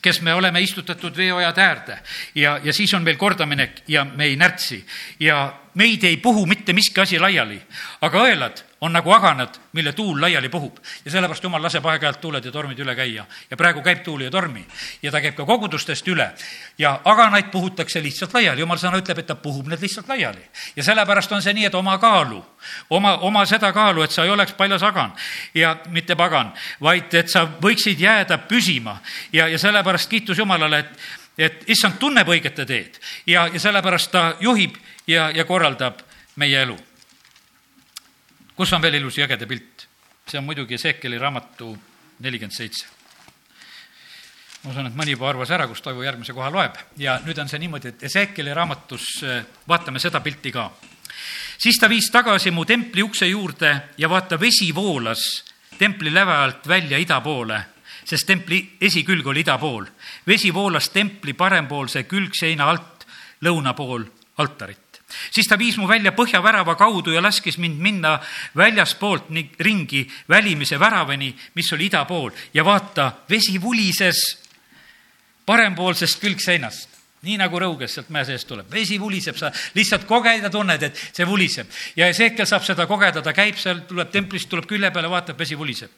kes 0.02 0.20
me 0.22 0.34
oleme 0.34 0.60
istutatud 0.60 1.16
veeojad 1.16 1.58
äärde. 1.58 1.98
Ja, 2.34 2.58
ja 2.64 2.72
siis 2.72 2.94
on 2.94 3.02
meil 3.02 3.16
kordaminek 3.16 3.82
ja 3.88 4.04
me 4.04 4.24
ei 4.24 4.36
närtsi. 4.36 4.84
Ja 5.20 5.52
meid 5.74 6.04
ei 6.04 6.16
puhu 6.16 6.46
mitte 6.46 6.72
miski 6.72 7.00
asi 7.00 7.18
laiali, 7.18 7.60
aga 8.00 8.26
õelad 8.26 8.64
on 8.80 8.92
nagu 8.92 9.12
aganad, 9.12 9.54
mille 9.72 9.92
tuul 9.92 10.20
laiali 10.20 10.48
puhub. 10.48 10.76
ja 11.04 11.10
sellepärast 11.10 11.44
jumal 11.44 11.62
laseb 11.62 11.84
aeg-ajalt 11.86 12.20
tuuled 12.20 12.44
ja 12.44 12.52
tormid 12.52 12.78
üle 12.78 12.94
käia. 12.96 13.26
ja 13.50 13.56
praegu 13.56 13.82
käib 13.82 14.02
tuul 14.02 14.20
ja 14.20 14.30
tormi 14.30 14.64
ja 15.02 15.10
ta 15.10 15.20
käib 15.20 15.34
ka 15.36 15.44
kogudustest 15.44 16.08
üle. 16.08 16.30
ja 16.78 17.00
aganaid 17.04 17.50
puhutakse 17.50 18.02
lihtsalt 18.02 18.34
laiali, 18.34 18.60
jumal 18.60 18.78
sõna 18.78 18.98
ütleb, 18.98 19.18
et 19.18 19.26
ta 19.26 19.34
puhub 19.34 19.68
need 19.68 19.80
lihtsalt 19.80 20.08
laiali. 20.08 20.42
ja 20.76 20.82
sellepärast 20.82 21.32
on 21.32 21.42
see 21.42 21.52
nii, 21.52 21.64
et 21.64 21.74
oma 21.74 21.98
kaalu, 21.98 22.44
oma, 22.90 23.18
oma 23.18 23.44
seda 23.46 23.72
kaalu, 23.72 24.02
et 24.02 24.10
sa 24.10 24.24
ei 24.24 24.30
oleks 24.30 24.52
paljas 24.52 24.82
agan 24.82 25.12
ja 25.54 25.76
mitte 25.88 26.16
pagan, 26.16 26.52
vaid 26.80 27.14
et 27.14 27.28
sa 27.28 27.44
võiksid 27.60 28.00
jääda 28.00 28.38
püsima 28.38 28.98
ja, 29.32 29.48
ja 29.48 29.58
sellepärast 29.58 30.10
kiitus 30.10 30.38
Jumalale, 30.38 30.78
et 30.78 31.19
et 31.40 31.64
issand 31.72 31.96
tunneb 31.98 32.28
õigete 32.28 32.66
teed 32.68 33.00
ja, 33.26 33.46
ja 33.48 33.60
sellepärast 33.60 34.12
ta 34.12 34.24
juhib 34.40 34.76
ja, 35.06 35.30
ja 35.34 35.44
korraldab 35.48 36.04
meie 36.36 36.62
elu 36.62 36.76
kus 38.60 38.72
on 38.76 38.82
veel 38.84 38.98
ilus 38.98 39.16
ja 39.16 39.24
ägede 39.24 39.46
pilt? 39.48 39.86
see 40.28 40.38
on 40.38 40.44
muidugi 40.44 40.76
Ezekieli 40.76 41.18
raamatu 41.18 41.72
nelikümmend 42.20 42.54
seitse. 42.54 42.86
ma 44.62 44.70
usun, 44.70 44.90
et 44.90 44.98
mõni 44.98 45.14
juba 45.16 45.30
arvas 45.30 45.50
ära, 45.56 45.64
kus 45.66 45.80
Toivo 45.80 46.04
järgmise 46.04 46.36
koha 46.36 46.50
loeb 46.52 46.76
ja 47.00 47.16
nüüd 47.24 47.40
on 47.40 47.48
see 47.48 47.62
niimoodi, 47.62 47.94
et 47.94 48.04
Ezekieli 48.10 48.52
raamatus 48.54 49.06
eh, 49.24 49.40
vaatame 49.68 49.98
seda 49.98 50.20
pilti 50.20 50.52
ka. 50.52 50.68
siis 51.56 51.80
ta 51.80 51.88
viis 51.88 52.10
tagasi 52.12 52.52
mu 52.52 52.66
templi 52.68 53.02
ukse 53.02 53.30
juurde 53.32 53.72
ja 53.98 54.12
vaata, 54.12 54.36
vesi 54.40 54.68
voolas 54.76 55.24
templi 55.78 56.12
läve 56.12 56.36
alt 56.36 56.68
välja 56.68 56.98
ida 57.00 57.20
poole, 57.24 57.62
sest 58.04 58.26
templi 58.26 58.60
esikülg 58.80 59.26
oli 59.26 59.40
ida 59.40 59.58
pool. 59.58 59.86
vesi 60.26 60.54
voolas 60.54 60.88
templi 60.88 61.32
parempoolse 61.32 62.04
külgseina 62.04 62.70
alt 62.70 63.06
lõuna 63.42 63.74
pool 63.74 64.04
altarit 64.36 65.02
siis 65.30 65.48
ta 65.48 65.58
viis 65.58 65.76
mu 65.76 65.88
välja 65.88 66.12
põhjavärava 66.12 66.76
kaudu 66.78 67.12
ja 67.14 67.22
laskis 67.22 67.58
mind 67.58 67.80
minna 67.80 68.18
väljaspoolt 68.56 69.30
ringi 69.58 70.06
välimise 70.28 70.78
väravani, 70.78 71.34
mis 71.54 71.72
oli 71.72 71.86
ida 71.86 72.04
pool 72.04 72.30
ja 72.54 72.64
vaata, 72.64 73.12
vesi 73.30 73.60
vulises 73.62 74.22
parempoolsest 75.46 76.20
külgseinast 76.20 77.00
nii 77.26 77.36
nagu 77.36 77.58
rõuges 77.60 77.94
sealt 77.94 78.08
mäe 78.14 78.24
seest 78.24 78.48
tuleb, 78.48 78.68
vesi 78.72 78.96
vuliseb, 79.00 79.36
sa 79.36 79.50
lihtsalt 79.76 80.06
koged 80.08 80.46
ja 80.46 80.50
tunned, 80.52 80.82
et 80.82 81.00
see 81.12 81.26
vuliseb. 81.28 81.68
ja 81.96 82.08
Ezekiel 82.08 82.48
saab 82.48 82.64
seda 82.64 82.86
kogeda, 82.88 83.20
ta 83.22 83.34
käib 83.36 83.58
seal, 83.60 83.82
tuleb 83.88 84.08
templist, 84.12 84.48
tuleb 84.48 84.64
külje 84.68 84.88
peale, 84.90 85.10
vaatab, 85.12 85.36
vesi 85.38 85.58
vuliseb. 85.58 85.90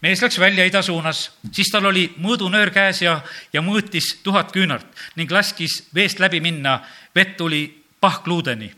Mees 0.00 0.22
läks 0.22 0.38
välja 0.38 0.64
ida 0.64 0.82
suunas, 0.82 1.30
siis 1.52 1.70
tal 1.72 1.86
oli 1.86 2.08
mõõdunöör 2.16 2.70
käes 2.74 3.02
ja, 3.02 3.20
ja 3.52 3.62
mõõtis 3.62 4.14
tuhat 4.22 4.52
küünart 4.52 4.86
ning 5.16 5.30
laskis 5.30 5.82
veest 5.94 6.18
läbi 6.18 6.40
minna. 6.40 6.80
vett 7.14 7.36
tuli 7.36 7.84
pahkluudeni. 8.00 8.72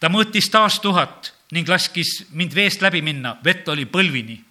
ta 0.00 0.08
mõõtis 0.08 0.50
taas 0.50 0.80
tuhat 0.80 1.34
ning 1.52 1.68
laskis 1.68 2.26
mind 2.30 2.54
veest 2.54 2.82
läbi 2.82 3.02
minna, 3.02 3.36
vett 3.44 3.68
oli 3.68 3.84
põlvini. 3.84 4.44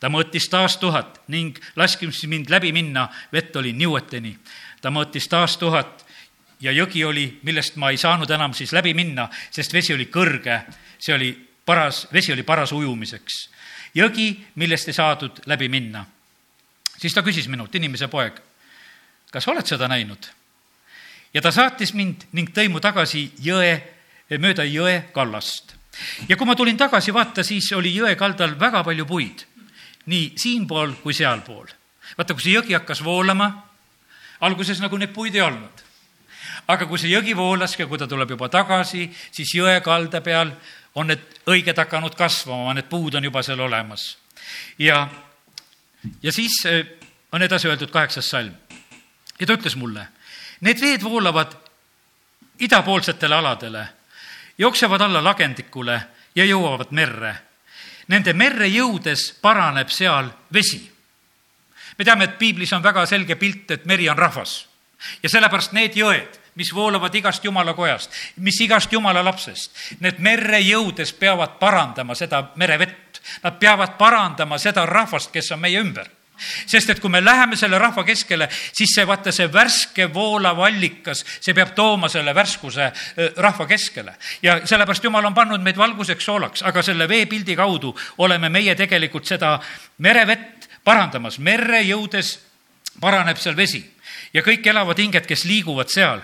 ta 0.00 0.08
mõõtis 0.08 0.48
taas 0.48 0.76
tuhat 0.76 1.20
ning 1.28 1.58
laskis 1.76 2.26
mind 2.26 2.50
läbi 2.50 2.72
minna, 2.72 3.08
vett 3.32 3.56
oli 3.56 3.72
niueteni. 3.72 4.38
ta 4.80 4.90
mõõtis 4.90 5.28
taas 5.28 5.56
tuhat 5.56 6.04
ja 6.60 6.72
jõgi 6.72 7.04
oli, 7.04 7.38
millest 7.42 7.76
ma 7.76 7.90
ei 7.90 7.96
saanud 7.96 8.30
enam 8.30 8.54
siis 8.54 8.72
läbi 8.72 8.94
minna, 8.94 9.28
sest 9.50 9.72
vesi 9.72 9.94
oli 9.94 10.06
kõrge, 10.06 10.60
see 10.98 11.14
oli 11.14 11.30
paras, 11.64 12.06
vesi 12.12 12.32
oli 12.32 12.42
paras 12.42 12.72
ujumiseks. 12.72 13.48
Jõgi, 13.98 14.28
millest 14.54 14.88
ei 14.88 14.96
saadud 14.96 15.42
läbi 15.46 15.68
minna. 15.68 16.06
siis 16.98 17.14
ta 17.14 17.22
küsis 17.22 17.48
minult, 17.48 17.74
inimese 17.74 18.08
poeg, 18.08 18.40
kas 19.32 19.48
oled 19.48 19.66
seda 19.66 19.88
näinud? 19.88 20.30
ja 21.34 21.42
ta 21.42 21.52
saatis 21.52 21.94
mind 21.94 22.28
ning 22.32 22.50
tõi 22.54 22.68
mu 22.72 22.80
tagasi 22.80 23.28
jõe, 23.42 23.72
mööda 24.38 24.64
jõe 24.64 25.02
kallast. 25.12 25.74
ja 26.28 26.36
kui 26.36 26.46
ma 26.46 26.56
tulin 26.56 26.76
tagasi, 26.76 27.12
vaata, 27.12 27.42
siis 27.42 27.72
oli 27.72 27.94
jõe 27.94 28.14
kaldal 28.16 28.58
väga 28.60 28.84
palju 28.84 29.06
puid, 29.06 29.44
nii 30.06 30.32
siinpool 30.36 30.98
kui 31.02 31.14
sealpool. 31.14 31.66
vaata, 32.16 32.34
kui 32.34 32.42
see 32.42 32.56
jõgi 32.56 32.76
hakkas 32.76 33.04
voolama, 33.04 33.50
alguses 34.40 34.80
nagu 34.80 34.96
neid 34.98 35.12
puid 35.12 35.34
ei 35.34 35.44
olnud. 35.44 35.84
aga 36.68 36.86
kui 36.86 36.98
see 36.98 37.12
jõgi 37.12 37.36
voolas 37.36 37.78
ja 37.78 37.86
kui 37.86 37.98
ta 37.98 38.06
tuleb 38.06 38.30
juba 38.30 38.48
tagasi, 38.48 39.08
siis 39.30 39.54
jõe 39.54 39.80
kalda 39.80 40.20
peal 40.20 40.52
on 40.94 41.06
need 41.06 41.40
õiged 41.46 41.76
hakanud 41.76 42.14
kasvama, 42.14 42.74
need 42.74 42.88
puud 42.90 43.14
on 43.14 43.24
juba 43.24 43.42
seal 43.42 43.60
olemas. 43.60 44.16
ja, 44.78 45.08
ja 46.22 46.32
siis 46.32 46.64
eh, 46.66 46.86
on 47.32 47.42
edasi 47.42 47.68
öeldud 47.68 47.90
kaheksas 47.90 48.30
salm. 48.30 48.54
ja 49.40 49.46
ta 49.46 49.52
ütles 49.52 49.76
mulle 49.76 50.06
Need 50.60 50.80
veed 50.80 51.02
voolavad 51.02 51.52
idapoolsetele 52.58 53.34
aladele, 53.34 53.88
jooksevad 54.58 55.00
alla 55.00 55.20
lagendikule 55.22 56.00
ja 56.34 56.44
jõuavad 56.44 56.90
merre. 56.90 57.34
Nende 58.08 58.32
merre 58.34 58.66
jõudes 58.66 59.32
paraneb 59.42 59.90
seal 59.94 60.32
vesi. 60.52 60.80
me 61.98 62.04
teame, 62.04 62.24
et 62.24 62.38
piiblis 62.38 62.72
on 62.72 62.82
väga 62.82 63.06
selge 63.06 63.34
pilt, 63.36 63.70
et 63.70 63.84
meri 63.86 64.08
on 64.08 64.18
rahvas 64.18 64.68
ja 65.22 65.28
sellepärast 65.28 65.72
need 65.72 65.96
jõed, 65.96 66.38
mis 66.58 66.74
voolavad 66.74 67.14
igast 67.14 67.44
jumala 67.44 67.74
kojast, 67.74 68.10
mis 68.42 68.58
igast 68.60 68.92
jumala 68.92 69.22
lapsest, 69.24 69.70
need 70.02 70.18
merre 70.18 70.58
jõudes 70.60 71.14
peavad 71.14 71.58
parandama 71.60 72.16
seda 72.18 72.48
merevett. 72.58 73.22
Nad 73.42 73.58
peavad 73.60 73.98
parandama 73.98 74.58
seda 74.58 74.86
rahvast, 74.86 75.30
kes 75.34 75.52
on 75.54 75.60
meie 75.62 75.80
ümber 75.80 76.08
sest 76.38 76.90
et 76.92 77.00
kui 77.02 77.10
me 77.10 77.18
läheme 77.24 77.56
selle 77.58 77.80
rahva 77.82 78.04
keskele, 78.06 78.46
siis 78.50 78.92
see, 78.94 79.02
vaata, 79.06 79.32
see 79.34 79.48
värske 79.52 80.06
voolav 80.14 80.60
allikas, 80.62 81.24
see 81.42 81.54
peab 81.54 81.72
tooma 81.74 82.06
selle 82.12 82.34
värskuse 82.34 82.92
rahva 83.36 83.66
keskele. 83.66 84.14
ja 84.42 84.60
sellepärast 84.64 85.04
Jumal 85.04 85.26
on 85.26 85.34
pannud 85.34 85.62
meid 85.64 85.76
valguseks 85.76 86.24
soolaks, 86.24 86.62
aga 86.62 86.82
selle 86.82 87.08
veepildi 87.08 87.56
kaudu 87.56 87.94
oleme 88.18 88.48
meie 88.48 88.74
tegelikult 88.78 89.26
seda 89.26 89.58
merevett 89.98 90.68
parandamas. 90.84 91.38
merre 91.38 91.82
jõudes 91.82 92.38
paraneb 93.00 93.36
seal 93.36 93.56
vesi 93.56 93.82
ja 94.32 94.42
kõik 94.42 94.66
elavad 94.66 94.98
hinged, 94.98 95.26
kes 95.26 95.44
liiguvad 95.44 95.90
seal. 95.92 96.22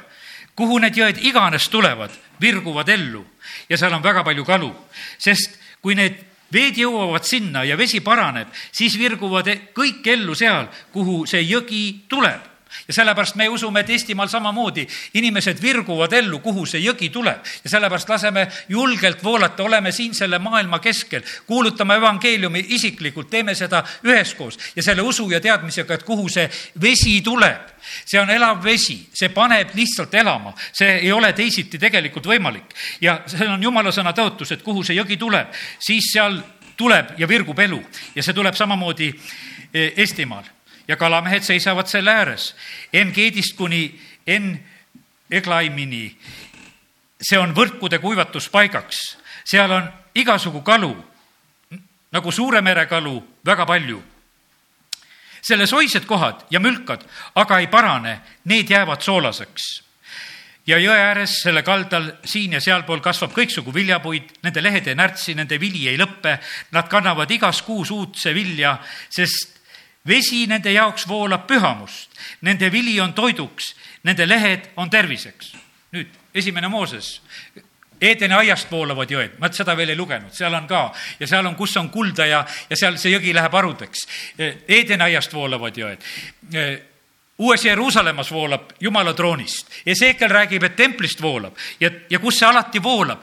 Kuhu 0.57 0.79
need 0.79 0.97
jõed 0.97 1.19
iganes 1.27 1.69
tulevad, 1.69 2.11
virguvad 2.41 2.89
ellu. 2.89 3.25
Ja 3.69 3.79
seal 3.79 3.95
on 3.95 4.03
väga 4.03 4.25
palju 4.25 4.45
kalu, 4.45 4.71
sest 5.19 5.59
kui 5.83 5.97
need 5.99 6.21
veed 6.55 6.79
jõuavad 6.79 7.27
sinna 7.27 7.65
ja 7.67 7.77
vesi 7.77 8.01
paraneb, 8.01 8.49
siis 8.73 8.97
virguvad 8.99 9.51
kõik 9.75 10.07
ellu 10.15 10.35
seal, 10.39 10.69
kuhu 10.93 11.25
see 11.27 11.43
jõgi 11.43 11.85
tuleb 12.09 12.54
ja 12.89 12.95
sellepärast 12.95 13.35
me 13.35 13.49
usume, 13.49 13.81
et 13.81 13.91
Eestimaal 13.91 14.29
samamoodi. 14.29 14.87
Inimesed 15.15 15.63
virguvad 15.63 16.13
ellu, 16.13 16.39
kuhu 16.39 16.67
see 16.67 16.83
jõgi 16.85 17.11
tuleb. 17.13 17.45
Ja 17.65 17.71
sellepärast 17.71 18.09
laseme 18.09 18.47
julgelt 18.69 19.25
voolata, 19.25 19.63
oleme 19.63 19.93
siin 19.93 20.15
selle 20.15 20.39
maailma 20.39 20.79
keskel, 20.79 21.23
kuulutame 21.47 21.95
evangeeliumi 22.01 22.65
isiklikult, 22.77 23.31
teeme 23.31 23.55
seda 23.55 23.85
üheskoos. 24.05 24.59
Ja 24.77 24.83
selle 24.83 25.03
usu 25.03 25.31
ja 25.31 25.41
teadmisega, 25.41 25.95
et 25.95 26.03
kuhu 26.03 26.29
see 26.29 26.49
vesi 26.81 27.21
tuleb. 27.25 27.71
See 28.05 28.21
on 28.21 28.31
elav 28.31 28.63
vesi, 28.65 28.97
see 29.13 29.29
paneb 29.29 29.75
lihtsalt 29.77 30.15
elama, 30.15 30.55
see 30.73 30.99
ei 31.03 31.13
ole 31.13 31.33
teisiti 31.33 31.79
tegelikult 31.79 32.27
võimalik. 32.27 32.75
ja 33.01 33.21
see 33.27 33.49
on 33.49 33.63
jumala 33.63 33.93
sõna 33.93 34.13
tõotus, 34.13 34.53
et 34.53 34.63
kuhu 34.63 34.83
see 34.83 34.97
jõgi 34.97 35.17
tuleb, 35.21 35.53
siis 35.79 36.13
seal 36.13 36.41
tuleb 36.77 37.15
ja 37.19 37.29
virgub 37.29 37.59
elu. 37.59 37.81
Ja 38.15 38.23
see 38.23 38.35
tuleb 38.35 38.55
samamoodi 38.55 39.13
e, 39.73 39.93
Eestimaal 39.97 40.45
ja 40.89 40.97
kalamehed 40.97 41.43
seisavad 41.43 41.87
selle 41.87 42.11
ääres. 42.11 42.55
En-Geedist 42.93 43.57
kuni 43.57 44.01
En-Eglaimini. 44.27 46.17
see 47.25 47.39
on 47.39 47.55
võrkude 47.57 47.99
kuivatuspaigaks, 47.99 48.97
seal 49.45 49.71
on 49.73 49.87
igasugu 50.15 50.61
kalu, 50.61 50.93
nagu 52.13 52.33
Suure 52.33 52.61
mere 52.61 52.87
kalu, 52.87 53.23
väga 53.47 53.67
palju 53.67 54.03
selle 55.45 55.67
soised 55.67 56.07
kohad 56.09 56.47
ja 56.51 56.61
mülkad 56.61 57.05
aga 57.37 57.59
ei 57.61 57.67
parane, 57.67 58.21
need 58.45 58.71
jäävad 58.71 59.03
soolaseks 59.05 59.67
ja 60.67 60.79
jõe 60.81 60.97
ääres 60.97 61.41
selle 61.45 61.63
kaldal 61.63 62.09
siin 62.25 62.57
ja 62.57 62.61
sealpool 62.65 63.03
kasvab 63.05 63.35
kõiksugu 63.37 63.75
viljapuid, 63.75 64.39
nende 64.47 64.63
lehed 64.65 64.89
ei 64.89 64.97
närtsi, 64.97 65.35
nende 65.37 65.59
vili 65.61 65.85
ei 65.91 65.99
lõppe, 66.01 66.39
nad 66.73 66.89
kannavad 66.89 67.31
igas 67.31 67.61
kuus 67.67 67.93
uudse 67.93 68.33
vilja, 68.35 68.79
sest 69.13 69.61
vesi 70.09 70.47
nende 70.47 70.73
jaoks 70.73 71.09
voolab 71.09 71.47
pühamust, 71.49 72.11
nende 72.43 72.71
vili 72.73 72.99
on 73.01 73.15
toiduks, 73.15 73.75
nende 74.05 74.27
lehed 74.29 74.71
on 74.77 74.91
terviseks. 74.91 75.55
nüüd 75.95 76.11
esimene 76.35 76.69
Mooses, 76.69 77.21
Eedeni 78.01 78.35
aiast 78.35 78.71
voolavad 78.71 79.09
jõed, 79.09 79.37
ma 79.39 79.49
seda 79.55 79.77
veel 79.79 79.93
ei 79.95 79.97
lugenud, 79.97 80.33
seal 80.35 80.53
on 80.55 80.67
ka. 80.69 80.81
Ja 81.21 81.29
seal 81.31 81.47
on, 81.47 81.55
kus 81.57 81.77
on 81.81 81.89
kulda 81.95 82.27
ja, 82.27 82.41
ja 82.69 82.77
seal 82.77 82.99
see 83.01 83.15
jõgi 83.15 83.33
läheb 83.33 83.55
harudeks. 83.55 84.03
Eedeni 84.37 85.07
aiast 85.07 85.33
voolavad 85.33 85.79
jõed 85.79 86.03
uues 87.39 87.65
Jeruusalemmas 87.65 88.33
voolab 88.33 88.71
Jumala 88.81 89.15
troonist. 89.15 89.67
Ezekiel 89.87 90.31
räägib, 90.31 90.63
et 90.63 90.77
templist 90.77 91.23
voolab 91.23 91.57
ja, 91.81 91.91
ja 92.11 92.19
kus 92.19 92.39
see 92.39 92.47
alati 92.47 92.83
voolab? 92.83 93.23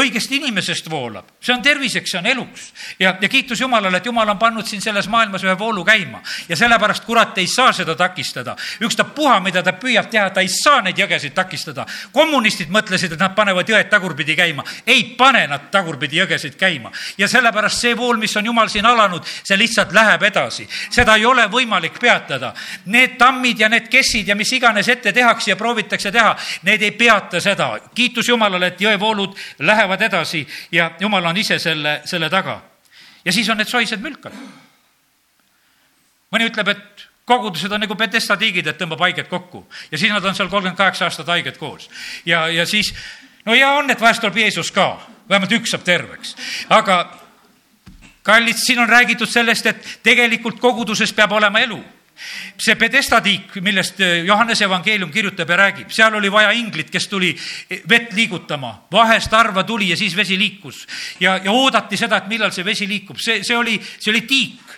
õigest 0.00 0.32
inimesest 0.32 0.88
voolab. 0.90 1.26
see 1.40 1.52
on 1.54 1.62
terviseks, 1.62 2.10
see 2.10 2.18
on 2.18 2.26
eluks. 2.26 2.72
ja, 2.98 3.14
ja 3.20 3.28
kiitus 3.28 3.60
Jumalale, 3.60 3.96
et 3.96 4.06
Jumal 4.06 4.28
on 4.28 4.38
pannud 4.38 4.66
siin 4.66 4.80
selles 4.80 5.08
maailmas 5.08 5.44
ühe 5.44 5.58
voolu 5.58 5.84
käima. 5.84 6.22
ja 6.48 6.56
sellepärast 6.56 7.04
kurat 7.04 7.38
ei 7.38 7.46
saa 7.46 7.72
seda 7.72 7.94
takistada. 7.94 8.56
ükstapuha, 8.80 9.40
mida 9.40 9.62
ta 9.62 9.72
püüab 9.72 10.08
teha, 10.10 10.30
ta 10.30 10.40
ei 10.40 10.48
saa 10.48 10.80
neid 10.80 10.98
jõgesid 10.98 11.34
takistada. 11.34 11.86
kommunistid 12.12 12.72
mõtlesid, 12.72 13.12
et 13.12 13.20
nad 13.20 13.34
panevad 13.36 13.68
jõed 13.68 13.90
tagurpidi 13.90 14.36
käima. 14.36 14.64
ei 14.86 15.04
pane 15.18 15.46
nad 15.46 15.68
tagurpidi 15.70 16.16
jõgesid 16.16 16.56
käima. 16.56 16.92
ja 17.18 17.28
sellepärast 17.28 17.80
see 17.80 17.96
vool, 17.96 18.16
mis 18.16 18.36
on 18.36 18.46
Jumal 18.46 18.68
siin 18.68 18.86
alanud, 18.86 19.26
see 19.44 19.58
lihtsalt 19.58 19.92
läheb 19.92 20.22
edasi. 20.22 20.68
seda 20.90 21.16
ei 21.16 21.26
ole 21.26 21.46
võimalik 21.46 22.00
peatada. 22.00 22.54
Need 22.86 23.18
tammid, 23.18 23.49
rammid 23.50 23.60
ja 23.60 23.68
need 23.68 23.88
kessid 23.90 24.28
ja 24.28 24.34
mis 24.36 24.52
iganes 24.52 24.88
ette 24.88 25.12
tehakse 25.12 25.50
ja 25.50 25.56
proovitakse 25.56 26.12
teha, 26.12 26.36
need 26.62 26.82
ei 26.82 26.90
peata 26.92 27.40
seda. 27.40 27.78
kiitus 27.94 28.28
Jumalale, 28.28 28.66
et 28.66 28.80
jõevoolud 28.80 29.36
lähevad 29.58 30.02
edasi 30.02 30.46
ja 30.72 30.92
Jumal 31.00 31.24
on 31.24 31.36
ise 31.36 31.58
selle, 31.58 32.02
selle 32.04 32.30
taga. 32.30 32.62
ja 33.24 33.32
siis 33.32 33.48
on 33.48 33.56
need 33.56 33.68
soised 33.68 34.00
mülkad. 34.00 34.32
mõni 36.32 36.46
ütleb, 36.46 36.68
et 36.68 37.06
kogudused 37.24 37.72
on 37.72 37.80
nagu 37.80 37.94
Betesta 37.94 38.36
tiigid, 38.36 38.66
et 38.66 38.78
tõmbab 38.78 39.00
haiged 39.00 39.28
kokku 39.28 39.66
ja 39.90 39.98
siis 39.98 40.12
nad 40.12 40.24
on 40.24 40.34
seal 40.34 40.48
kolmkümmend 40.48 40.78
kaheksa 40.78 41.04
aastat 41.04 41.26
haiged 41.26 41.56
koos. 41.58 41.90
ja, 42.26 42.48
ja 42.48 42.66
siis, 42.66 42.94
no 43.44 43.52
hea 43.52 43.70
on, 43.70 43.90
et 43.90 44.00
vahest 44.00 44.20
tuleb 44.20 44.36
Jeesus 44.36 44.70
ka, 44.70 45.00
vähemalt 45.28 45.52
üks 45.52 45.70
saab 45.70 45.84
terveks, 45.84 46.36
aga 46.68 47.18
kallid, 48.22 48.56
siin 48.56 48.78
on 48.78 48.88
räägitud 48.88 49.28
sellest, 49.28 49.66
et 49.66 49.98
tegelikult 50.02 50.60
koguduses 50.60 51.12
peab 51.12 51.32
olema 51.32 51.60
elu 51.60 51.80
see 52.60 52.76
Pedesta 52.76 53.20
tiik, 53.24 53.56
millest 53.64 54.00
eh, 54.00 54.22
Johannese 54.26 54.64
evangeelium 54.64 55.10
kirjutab 55.12 55.50
ja 55.50 55.60
räägib, 55.64 55.90
seal 55.94 56.14
oli 56.14 56.30
vaja 56.32 56.52
inglit, 56.56 56.90
kes 56.90 57.08
tuli 57.08 57.30
eh, 57.34 57.82
vett 57.88 58.12
liigutama, 58.16 58.74
vahest 58.92 59.32
harva 59.36 59.64
tuli 59.64 59.90
ja 59.90 59.96
siis 59.96 60.16
vesi 60.16 60.38
liikus. 60.38 60.86
ja, 61.20 61.38
ja 61.44 61.52
oodati 61.52 61.96
seda, 61.96 62.20
et 62.20 62.28
millal 62.28 62.52
see 62.52 62.64
vesi 62.64 62.88
liikub, 62.88 63.18
see, 63.18 63.42
see 63.44 63.56
oli, 63.56 63.80
see 63.98 64.12
oli 64.12 64.26
tiik 64.28 64.69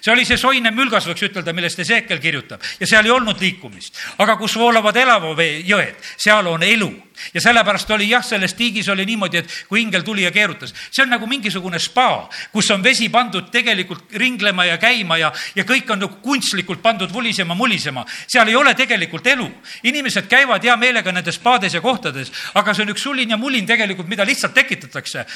see 0.00 0.12
oli 0.12 0.24
see 0.24 0.38
soine 0.40 0.70
mülgas, 0.70 1.06
võiks 1.08 1.26
ütelda, 1.28 1.52
millest 1.56 1.80
Ezekiel 1.84 2.20
kirjutab 2.22 2.62
ja 2.80 2.86
seal 2.86 3.06
ei 3.06 3.14
olnud 3.14 3.40
liikumist. 3.40 3.96
aga 4.18 4.36
kus 4.36 4.56
voolavad 4.56 4.96
elava 4.96 5.34
vee 5.36 5.60
jõed, 5.66 6.00
seal 6.16 6.46
on 6.46 6.62
elu 6.62 6.92
ja 7.34 7.40
sellepärast 7.40 7.90
oli 7.90 8.08
jah, 8.10 8.24
selles 8.24 8.54
tiigis 8.54 8.88
oli 8.88 9.06
niimoodi, 9.06 9.38
et 9.38 9.54
kui 9.68 9.80
ingel 9.82 10.04
tuli 10.04 10.24
ja 10.24 10.30
keerutas, 10.30 10.74
see 10.90 11.04
on 11.04 11.12
nagu 11.14 11.26
mingisugune 11.26 11.78
spa, 11.82 12.28
kus 12.52 12.70
on 12.74 12.84
vesi 12.84 13.08
pandud 13.12 13.48
tegelikult 13.52 14.12
ringlema 14.20 14.66
ja 14.68 14.76
käima 14.82 15.18
ja, 15.20 15.32
ja 15.56 15.64
kõik 15.68 15.90
on 15.92 16.02
nagu 16.04 16.20
kunstlikult 16.22 16.82
pandud 16.82 17.12
vulisema, 17.12 17.54
mulisema. 17.54 18.04
seal 18.26 18.48
ei 18.48 18.56
ole 18.56 18.74
tegelikult 18.74 19.26
elu. 19.26 19.48
inimesed 19.82 20.28
käivad 20.28 20.64
hea 20.64 20.76
meelega 20.76 21.12
nendes 21.12 21.40
spaades 21.40 21.74
ja 21.74 21.80
kohtades, 21.80 22.32
aga 22.54 22.74
see 22.74 22.86
on 22.86 22.94
üks 22.94 23.02
sulin 23.02 23.30
ja 23.30 23.36
mulin 23.36 23.66
tegelikult, 23.66 24.08
mida 24.08 24.24
lihtsalt 24.24 24.54
tekitatakse. 24.54 25.26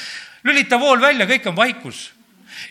lülita 0.43 0.79
vool 0.79 1.01
välja, 1.01 1.25
kõik 1.25 1.47
on 1.49 1.55
vaikus 1.55 2.11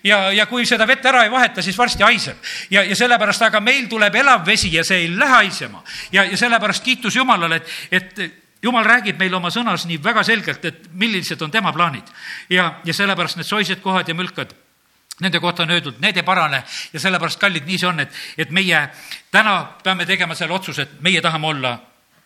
ja, 0.04 0.32
ja 0.32 0.46
kui 0.46 0.66
seda 0.66 0.86
vett 0.86 1.06
ära 1.06 1.24
ei 1.24 1.30
vaheta, 1.30 1.62
siis 1.62 1.78
varsti 1.78 2.02
haiseb. 2.02 2.36
ja, 2.70 2.84
ja 2.84 2.96
sellepärast, 2.96 3.42
aga 3.42 3.60
meil 3.60 3.88
tuleb 3.88 4.14
elav 4.14 4.46
vesi 4.46 4.72
ja 4.74 4.84
see 4.84 5.04
ei 5.04 5.10
lähe 5.16 5.32
haisema. 5.32 5.84
ja, 6.12 6.24
ja 6.24 6.36
sellepärast 6.36 6.84
kiitus 6.84 7.16
Jumalale, 7.16 7.56
et, 7.56 8.16
et 8.18 8.40
jumal 8.62 8.84
räägib 8.84 9.18
meile 9.18 9.36
oma 9.36 9.50
sõnas 9.50 9.86
nii 9.88 10.00
väga 10.02 10.24
selgelt, 10.26 10.64
et 10.64 10.88
millised 10.92 11.42
on 11.42 11.50
tema 11.50 11.72
plaanid. 11.72 12.08
ja, 12.50 12.74
ja 12.84 12.94
sellepärast 12.94 13.36
need 13.36 13.48
soised 13.48 13.80
kohad 13.80 14.08
ja 14.08 14.14
mülkad 14.14 14.54
nende 15.20 15.40
kohta 15.40 15.62
on 15.62 15.70
öeldud, 15.70 15.98
need 16.00 16.16
ei 16.16 16.22
parane 16.24 16.62
ja 16.92 17.00
sellepärast, 17.00 17.40
kallid, 17.40 17.66
nii 17.68 17.78
see 17.78 17.88
on, 17.88 18.00
et, 18.00 18.20
et 18.38 18.50
meie 18.50 18.86
täna 19.30 19.56
peame 19.84 20.06
tegema 20.08 20.34
selle 20.34 20.56
otsuse, 20.56 20.82
et 20.82 21.00
meie 21.04 21.20
tahame 21.20 21.46
olla 21.46 21.74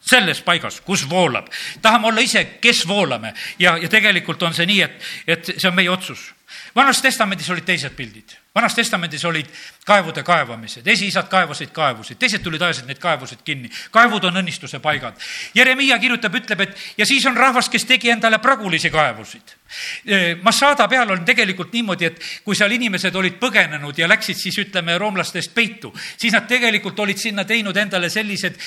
selles 0.05 0.42
paigas, 0.44 0.81
kus 0.81 1.09
voolab. 1.11 1.48
tahame 1.83 2.07
olla 2.07 2.20
ise, 2.20 2.44
kes 2.61 2.85
voolame 2.88 3.35
ja, 3.59 3.77
ja 3.77 3.88
tegelikult 3.88 4.42
on 4.42 4.55
see 4.55 4.66
nii, 4.68 4.81
et, 4.83 5.11
et 5.27 5.55
see 5.57 5.68
on 5.68 5.74
meie 5.74 5.90
otsus 5.90 6.33
vanas 6.74 7.02
testamendis 7.02 7.50
olid 7.50 7.64
teised 7.64 7.94
pildid, 7.96 8.36
vanas 8.54 8.74
testamendis 8.74 9.24
olid 9.24 9.48
kaevude 9.84 10.22
kaevamised, 10.22 10.86
esiisad 10.86 11.28
kaevasid 11.28 11.72
kaevusid, 11.74 12.18
teised 12.18 12.42
tulid, 12.44 12.62
ajasid 12.62 12.86
neid 12.88 13.00
kaevusid 13.02 13.42
kinni. 13.44 13.70
kaevud 13.90 14.24
on 14.24 14.40
õnnistuse 14.40 14.78
paigad. 14.80 15.18
Jeremiah 15.54 16.00
kirjutab, 16.00 16.34
ütleb, 16.34 16.60
et 16.60 16.76
ja 16.98 17.06
siis 17.06 17.26
on 17.26 17.36
rahvas, 17.36 17.68
kes 17.68 17.84
tegi 17.84 18.10
endale 18.10 18.38
pragulisi 18.38 18.90
kaevusid. 18.90 19.56
Massada 20.42 20.86
peal 20.88 21.10
on 21.10 21.24
tegelikult 21.26 21.72
niimoodi, 21.72 22.06
et 22.06 22.20
kui 22.44 22.54
seal 22.54 22.70
inimesed 22.76 23.16
olid 23.16 23.40
põgenenud 23.40 23.98
ja 23.98 24.06
läksid 24.08 24.38
siis 24.38 24.58
ütleme 24.62 24.94
roomlastest 24.98 25.54
peitu, 25.54 25.90
siis 26.16 26.32
nad 26.32 26.46
tegelikult 26.46 27.00
olid 27.02 27.18
sinna 27.18 27.44
teinud 27.44 27.76
endale 27.76 28.10
sellised 28.12 28.60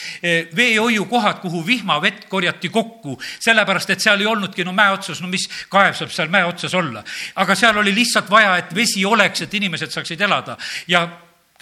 veehoiukohad, 0.55 1.39
kuhu 1.39 1.63
vihmavett 1.67 2.27
korjati 2.27 2.69
kokku, 2.69 3.15
sellepärast 3.39 3.95
et 3.95 4.03
seal 4.03 4.19
ei 4.19 4.27
olnudki 4.27 4.65
no 4.67 4.75
mäe 4.75 4.91
otsas, 4.97 5.21
no 5.23 5.31
mis 5.31 5.47
kaev 5.71 5.95
saab 5.95 6.11
seal 6.11 6.33
mäe 6.33 6.43
otsas 6.45 6.75
olla. 6.75 7.03
aga 7.35 7.55
seal 7.55 7.76
oli 7.77 7.95
lihtsalt 7.95 8.29
vaja, 8.29 8.57
et 8.57 8.75
vesi 8.75 9.05
oleks, 9.05 9.41
et 9.41 9.53
inimesed 9.53 9.93
saaksid 9.93 10.21
elada 10.21 10.57
ja 10.87 11.07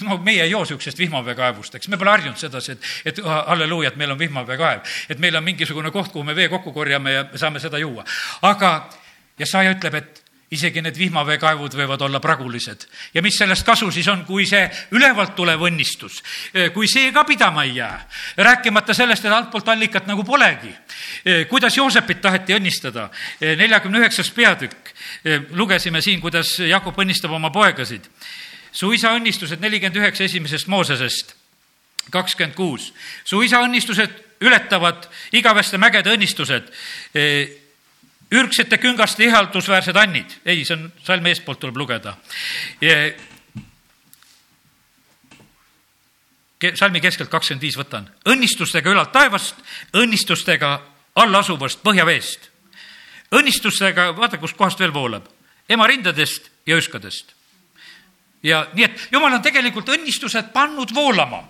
no 0.02 0.18
meie 0.18 0.44
ei 0.44 0.52
joo 0.52 0.64
niisugusest 0.64 1.00
vihmaveekaevust, 1.00 1.76
eks 1.76 1.88
me 1.88 1.98
pole 1.98 2.12
harjunud 2.12 2.40
sedasi, 2.40 2.76
et, 2.76 2.92
et 3.12 3.22
halleluuja, 3.24 3.94
et 3.94 4.00
meil 4.00 4.12
on 4.12 4.20
vihmaveekaev. 4.20 4.96
et 5.10 5.20
meil 5.20 5.36
on 5.36 5.44
mingisugune 5.44 5.92
koht, 5.92 6.12
kuhu 6.12 6.24
me 6.24 6.36
vee 6.36 6.50
kokku 6.50 6.74
korjame 6.74 7.14
ja 7.14 7.26
me 7.32 7.40
saame 7.40 7.60
seda 7.64 7.80
juua. 7.80 8.04
aga, 8.42 8.90
ja 9.40 9.46
Saja 9.46 9.72
ütleb, 9.72 9.96
et 9.96 10.25
isegi 10.56 10.82
need 10.82 10.98
vihmaveekaevud 10.98 11.76
võivad 11.78 12.02
olla 12.08 12.20
pragulised. 12.24 12.88
ja 13.14 13.22
mis 13.22 13.38
sellest 13.38 13.66
kasu 13.66 13.92
siis 13.92 14.08
on, 14.08 14.26
kui 14.26 14.46
see 14.50 14.64
ülevalt 14.92 15.36
tulev 15.36 15.62
õnnistus, 15.68 16.22
kui 16.74 16.88
see 16.88 17.12
ka 17.12 17.24
pidama 17.24 17.64
ei 17.64 17.76
jää, 17.76 18.00
rääkimata 18.38 18.94
sellest, 18.94 19.26
et 19.26 19.32
altpoolt 19.32 19.70
allikat 19.70 20.08
nagu 20.08 20.24
polegi. 20.24 20.74
kuidas 21.50 21.78
Joosepit 21.78 22.22
taheti 22.22 22.56
õnnistada, 22.56 23.10
neljakümne 23.42 24.00
üheksas 24.00 24.32
peatükk, 24.32 24.92
lugesime 25.52 26.02
siin, 26.02 26.22
kuidas 26.22 26.60
Jakob 26.60 26.98
õnnistab 27.00 27.32
oma 27.32 27.50
poegasid 27.50 28.10
su 28.76 28.92
isa 28.94 29.14
õnnistused 29.16 29.62
nelikümmend 29.64 30.02
üheksa 30.02 30.26
esimesest 30.28 30.68
Moosesest, 30.72 31.34
kakskümmend 32.12 32.56
kuus. 32.58 32.92
su 33.24 33.42
isa 33.44 33.62
õnnistused 33.64 34.12
ületavad 34.44 35.08
igaveste 35.32 35.80
mägede 35.82 36.12
õnnistused, 36.14 36.68
ürgsete 38.32 38.78
küngaste 38.78 39.24
ihaldusväärsed 39.24 39.96
annid. 39.96 40.32
ei, 40.46 40.66
see 40.66 40.76
on 40.78 40.92
salmi 41.04 41.30
eestpoolt 41.30 41.60
tuleb 41.60 41.78
lugeda 41.78 42.18
salmi 46.76 47.02
keskelt 47.02 47.30
kakskümmend 47.30 47.62
viis 47.62 47.78
võtan. 47.78 48.10
õnnistustega 48.26 48.90
ülalt 48.90 49.12
taevast, 49.12 49.56
õnnistustega 49.94 50.82
all 51.16 51.36
asuvast 51.36 51.84
põhjaveest. 51.84 52.50
õnnistustega, 53.32 54.16
vaata, 54.18 54.38
kustkohast 54.38 54.80
veel 54.80 54.94
voolab, 54.94 55.28
ema 55.70 55.88
rindadest 55.88 56.50
ja 56.66 56.78
õskadest 56.78 57.36
ja 58.46 58.68
nii, 58.74 58.86
et 58.86 59.08
jumal 59.12 59.34
on 59.34 59.42
tegelikult 59.42 59.90
õnnistused 59.90 60.52
pannud 60.54 60.94
voolama 60.94 61.42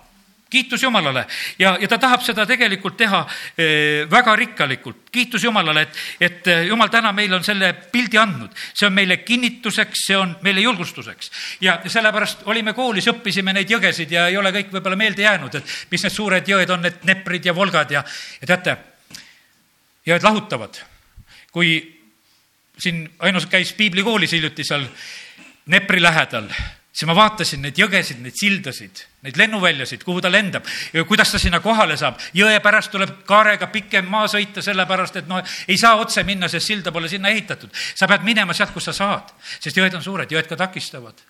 kiitus 0.50 0.82
Jumalale 0.82 1.26
ja, 1.58 1.76
ja 1.80 1.88
ta 1.88 1.98
tahab 1.98 2.22
seda 2.22 2.46
tegelikult 2.46 2.96
teha 2.96 3.22
eh, 3.58 4.06
väga 4.10 4.36
rikkalikult. 4.36 5.08
kiitus 5.12 5.44
Jumalale, 5.44 5.82
et, 5.82 5.98
et 6.20 6.50
eh, 6.52 6.62
Jumal 6.68 6.90
täna 6.92 7.12
meile 7.12 7.36
on 7.36 7.44
selle 7.44 7.72
pildi 7.92 8.18
andnud. 8.18 8.50
see 8.74 8.86
on 8.86 8.94
meile 8.94 9.16
kinnituseks, 9.16 10.06
see 10.06 10.16
on 10.16 10.36
meile 10.42 10.60
julgustuseks. 10.60 11.30
ja 11.60 11.80
sellepärast 11.86 12.46
olime 12.46 12.72
koolis, 12.72 13.08
õppisime 13.10 13.52
neid 13.52 13.70
jõgesid 13.70 14.12
ja 14.12 14.28
ei 14.28 14.36
ole 14.36 14.52
kõik 14.54 14.70
võib-olla 14.76 14.96
meelde 14.96 15.26
jäänud, 15.26 15.54
et 15.54 15.76
mis 15.90 16.06
need 16.06 16.14
suured 16.14 16.48
jõed 16.48 16.70
on, 16.70 16.86
need 16.86 17.02
Neprid 17.10 17.50
ja 17.50 17.54
Volgad 17.54 17.90
ja, 17.90 18.04
ja 18.40 18.46
teate, 18.46 18.76
jõed 20.06 20.22
lahutavad. 20.22 20.82
kui 21.50 21.78
siin 22.78 23.06
ainus 23.18 23.46
käis 23.46 23.72
piiblikoolis 23.72 24.32
hiljuti 24.32 24.64
seal 24.64 24.86
Nepri 25.66 26.02
lähedal 26.02 26.50
siis 26.96 27.08
ma 27.08 27.16
vaatasin 27.16 27.60
neid 27.60 27.76
jõgesid, 27.76 28.22
neid 28.24 28.36
sildasid, 28.38 29.02
neid 29.26 29.36
lennuväljasid, 29.36 30.04
kuhu 30.06 30.22
ta 30.24 30.30
lendab, 30.32 30.64
kuidas 31.08 31.34
ta 31.34 31.40
sinna 31.42 31.60
kohale 31.60 31.98
saab. 32.00 32.16
jõe 32.34 32.56
pärast 32.64 32.90
tuleb 32.94 33.18
kaarega 33.28 33.68
pikem 33.72 34.08
maa 34.08 34.30
sõita, 34.32 34.64
sellepärast 34.64 35.20
et 35.20 35.28
noh, 35.28 35.44
ei 35.68 35.76
saa 35.76 36.00
otse 36.00 36.24
minna, 36.24 36.48
sest 36.48 36.72
silda 36.72 36.92
pole 36.92 37.08
sinna 37.12 37.28
ehitatud. 37.28 37.70
sa 37.94 38.08
pead 38.08 38.24
minema 38.24 38.54
sealt, 38.56 38.72
kus 38.72 38.88
sa 38.88 38.92
saad, 38.92 39.34
sest 39.60 39.76
jõed 39.76 39.94
on 39.94 40.02
suured, 40.02 40.32
jõed 40.32 40.48
ka 40.48 40.56
takistavad 40.56 41.20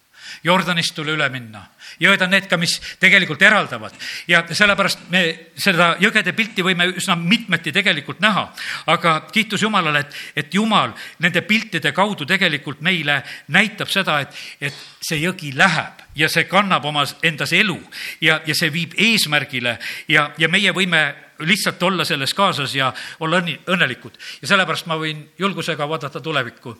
Jordanist 0.45 0.95
tule 0.95 1.15
üle 1.17 1.29
minna. 1.33 1.67
jõed 2.01 2.23
on 2.23 2.31
need 2.31 2.49
ka, 2.49 2.57
mis 2.57 2.81
tegelikult 3.01 3.43
eraldavad 3.43 3.95
ja 4.29 4.43
sellepärast 4.51 5.07
me 5.11 5.23
seda 5.55 5.95
jõgede 6.01 6.33
pilti 6.37 6.63
võime 6.63 6.89
üsna 6.97 7.17
mitmeti 7.17 7.73
tegelikult 7.73 8.21
näha. 8.21 8.53
aga 8.87 9.21
kiitus 9.33 9.63
Jumalale, 9.63 10.01
et, 10.01 10.17
et 10.37 10.55
Jumal 10.55 10.93
nende 11.19 11.43
piltide 11.43 11.93
kaudu 11.93 12.27
tegelikult 12.27 12.81
meile 12.81 13.23
näitab 13.49 13.89
seda, 13.89 14.21
et, 14.21 14.35
et 14.61 14.75
see 15.01 15.21
jõgi 15.21 15.53
läheb 15.57 16.03
ja 16.17 16.29
see 16.29 16.45
kannab 16.45 16.85
omas 16.85 17.17
endas 17.23 17.53
elu 17.53 17.79
ja, 18.21 18.41
ja 18.47 18.55
see 18.55 18.73
viib 18.73 18.97
eesmärgile 18.97 19.79
ja, 20.09 20.31
ja 20.39 20.49
meie 20.49 20.73
võime 20.73 21.05
lihtsalt 21.39 21.83
olla 21.83 22.05
selles 22.05 22.35
kaasas 22.35 22.75
ja 22.75 22.93
olla 23.21 23.41
õnni, 23.43 23.59
õnnelikud. 23.69 24.17
ja 24.43 24.49
sellepärast 24.49 24.87
ma 24.87 24.97
võin 25.01 25.27
julgusega 25.39 25.89
vaadata 25.89 26.21
tulevikku 26.21 26.77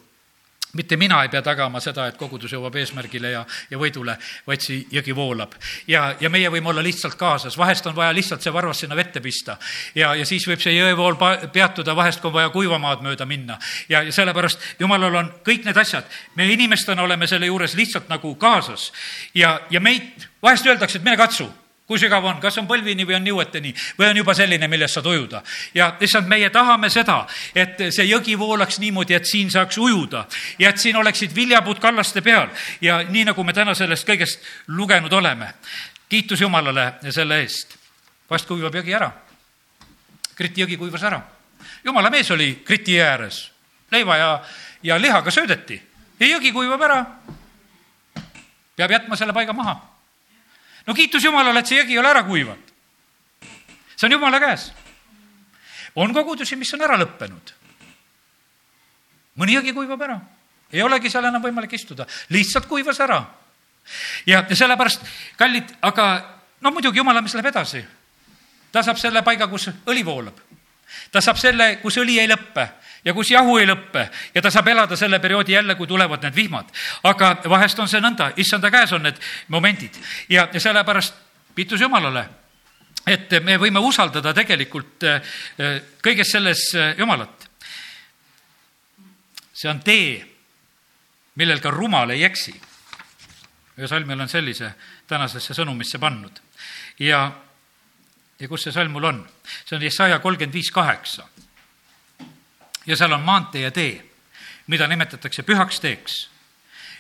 mitte 0.77 0.97
mina 0.97 1.23
ei 1.23 1.31
pea 1.33 1.43
tagama 1.43 1.81
seda, 1.81 2.07
et 2.07 2.17
kogudus 2.21 2.53
jõuab 2.53 2.77
eesmärgile 2.77 3.31
ja, 3.33 3.43
ja 3.71 3.81
võidule, 3.81 4.17
vaid 4.47 4.65
see 4.65 4.85
jõgi 4.93 5.15
voolab. 5.17 5.55
ja, 5.89 6.15
ja 6.21 6.31
meie 6.31 6.51
võime 6.53 6.71
olla 6.73 6.85
lihtsalt 6.85 7.15
kaasas, 7.19 7.59
vahest 7.59 7.87
on 7.87 7.97
vaja 7.97 8.15
lihtsalt 8.15 8.43
see 8.43 8.53
varvas 8.53 8.81
sinna 8.85 8.97
vette 8.97 9.21
pista. 9.21 9.59
ja, 9.95 10.15
ja 10.15 10.27
siis 10.27 10.47
võib 10.49 10.63
see 10.63 10.77
jõevool 10.77 11.19
peatuda, 11.53 11.97
vahest 11.97 12.21
kui 12.21 12.31
on 12.31 12.39
vaja 12.39 12.51
kuivamaad 12.55 13.03
mööda 13.03 13.27
minna. 13.27 13.59
ja, 13.89 14.03
ja 14.03 14.13
sellepärast 14.13 14.81
jumalal 14.81 15.15
on 15.15 15.33
kõik 15.47 15.65
need 15.65 15.77
asjad, 15.77 16.05
me 16.35 16.49
inimestena 16.53 17.03
oleme 17.03 17.27
selle 17.27 17.47
juures 17.47 17.75
lihtsalt 17.75 18.09
nagu 18.09 18.35
kaasas. 18.35 18.93
ja, 19.35 19.61
ja 19.71 19.81
meid, 19.81 20.29
vahest 20.43 20.67
öeldakse, 20.67 20.99
et 20.99 21.05
mine 21.05 21.17
katsu 21.17 21.51
kui 21.87 22.01
sügav 22.03 22.25
on, 22.27 22.41
kas 22.43 22.59
on 22.59 22.67
põlvini 22.67 23.07
või 23.07 23.15
on 23.15 23.25
niueteni 23.25 23.71
või 23.99 24.09
on 24.11 24.19
juba 24.19 24.35
selline, 24.35 24.69
millest 24.69 24.99
saad 24.99 25.07
ujuda. 25.07 25.43
ja 25.75 25.93
lihtsalt 26.01 26.27
meie 26.27 26.51
tahame 26.51 26.91
seda, 26.91 27.27
et 27.55 27.79
see 27.95 28.09
jõgi 28.09 28.39
voolaks 28.39 28.81
niimoodi, 28.83 29.15
et 29.15 29.27
siin 29.27 29.51
saaks 29.51 29.79
ujuda 29.79 30.27
ja 30.59 30.71
et 30.71 30.83
siin 30.83 30.97
oleksid 30.97 31.35
viljapuud 31.35 31.79
kallaste 31.79 32.23
peal 32.23 32.49
ja 32.81 33.03
nii, 33.03 33.25
nagu 33.31 33.45
me 33.45 33.53
täna 33.53 33.75
sellest 33.75 34.09
kõigest 34.09 34.43
lugenud 34.67 35.13
oleme. 35.13 35.55
kiitus 36.09 36.41
Jumalale 36.41 36.93
selle 37.11 37.41
eest. 37.41 37.79
vast 38.31 38.47
kuivab 38.47 38.75
jõgi 38.75 38.95
ära. 38.95 39.13
Kriti 40.35 40.61
jõgi 40.61 40.77
kuivas 40.77 41.03
ära. 41.03 41.23
jumala 41.85 42.11
mees 42.11 42.31
oli 42.31 42.63
Kriti 42.65 42.99
jõe 42.99 43.07
ääres, 43.07 43.51
leiva 43.91 44.17
ja, 44.17 44.43
ja 44.83 44.99
lihaga 44.99 45.31
söödeti 45.31 45.83
ja 46.21 46.27
jõgi 46.27 46.53
kuivab 46.53 46.83
ära. 46.83 47.05
peab 48.77 48.91
jätma 48.91 49.17
selle 49.17 49.33
paiga 49.33 49.53
maha 49.53 49.96
no 50.87 50.95
kiitus 50.95 51.25
Jumalale, 51.25 51.61
et 51.61 51.71
see 51.71 51.81
jõgi 51.81 51.97
ei 51.97 51.99
ole 51.99 52.11
ära 52.11 52.23
kuivanud. 52.27 52.73
see 53.97 54.07
on 54.07 54.13
Jumala 54.13 54.41
käes. 54.41 54.73
on 55.95 56.15
kogudusi, 56.15 56.57
mis 56.57 56.75
on 56.75 56.83
ära 56.83 56.99
lõppenud. 57.01 57.53
mõni 59.37 59.59
jõgi 59.59 59.75
kuivab 59.75 60.03
ära, 60.03 60.21
ei 60.73 60.83
olegi 60.83 61.11
seal 61.11 61.25
enam 61.25 61.43
võimalik 61.43 61.73
istuda, 61.73 62.07
lihtsalt 62.29 62.67
kuivas 62.67 63.01
ära. 63.01 63.25
ja, 64.27 64.45
ja 64.49 64.57
sellepärast, 64.57 65.03
kallid, 65.37 65.77
aga 65.83 66.37
no 66.61 66.71
muidugi 66.71 66.99
Jumala, 66.99 67.23
mis 67.23 67.35
läheb 67.35 67.53
edasi. 67.53 67.85
ta 68.73 68.83
saab 68.83 68.99
selle 68.99 69.23
paiga, 69.23 69.49
kus 69.49 69.71
õli 69.87 70.05
voolab. 70.05 70.41
Ta 71.13 71.21
saab 71.21 71.39
selle, 71.41 71.77
kus 71.83 71.99
õli 72.03 72.19
ei 72.21 72.29
lõppe 72.29 72.69
ja 73.05 73.15
kus 73.15 73.31
jahu 73.31 73.59
ei 73.59 73.67
lõppe 73.69 74.09
ja 74.35 74.43
ta 74.43 74.51
saab 74.51 74.69
elada 74.69 74.97
selle 74.97 75.19
perioodi 75.23 75.53
jälle, 75.53 75.75
kui 75.75 75.87
tulevad 75.87 76.23
need 76.23 76.35
vihmad. 76.35 76.73
aga 77.03 77.37
vahest 77.49 77.79
on 77.79 77.89
see 77.89 78.01
nõnda, 78.01 78.33
issanda 78.37 78.71
käes 78.71 78.93
on 78.93 79.03
need 79.07 79.21
momendid 79.49 79.95
ja, 80.29 80.49
ja 80.53 80.61
sellepärast 80.61 81.15
kiitus 81.57 81.81
Jumalale, 81.81 82.27
et 83.07 83.31
me 83.43 83.57
võime 83.57 83.81
usaldada 83.81 84.35
tegelikult 84.37 85.07
äh, 85.07 85.23
äh, 85.61 85.77
kõiges 86.05 86.33
selles 86.35 86.69
äh, 86.75 86.95
Jumalat. 86.99 87.49
see 89.57 89.71
on 89.71 89.81
tee, 89.81 90.21
millel 91.41 91.61
ka 91.61 91.71
rumal 91.71 92.11
ei 92.11 92.25
eksi. 92.25 92.53
ühe 93.79 93.89
salmi 93.89 94.13
olen 94.13 94.29
sellise 94.29 94.73
tänasesse 95.07 95.55
sõnumisse 95.55 95.99
pannud 95.99 96.43
ja, 96.99 97.31
ja 98.41 98.49
kus 98.49 98.67
see 98.67 98.73
salm 98.73 98.93
mul 98.93 99.05
on? 99.05 99.23
see 99.65 99.77
on 99.77 99.83
Jesaja 99.83 100.19
kolmkümmend 100.19 100.55
viis 100.55 100.71
kaheksa 100.71 101.29
ja 102.87 102.97
seal 102.97 103.13
on 103.13 103.25
maantee 103.25 103.63
ja 103.63 103.71
tee, 103.71 104.05
mida 104.67 104.87
nimetatakse 104.87 105.43
pühaks 105.43 105.81
teeks. 105.81 106.29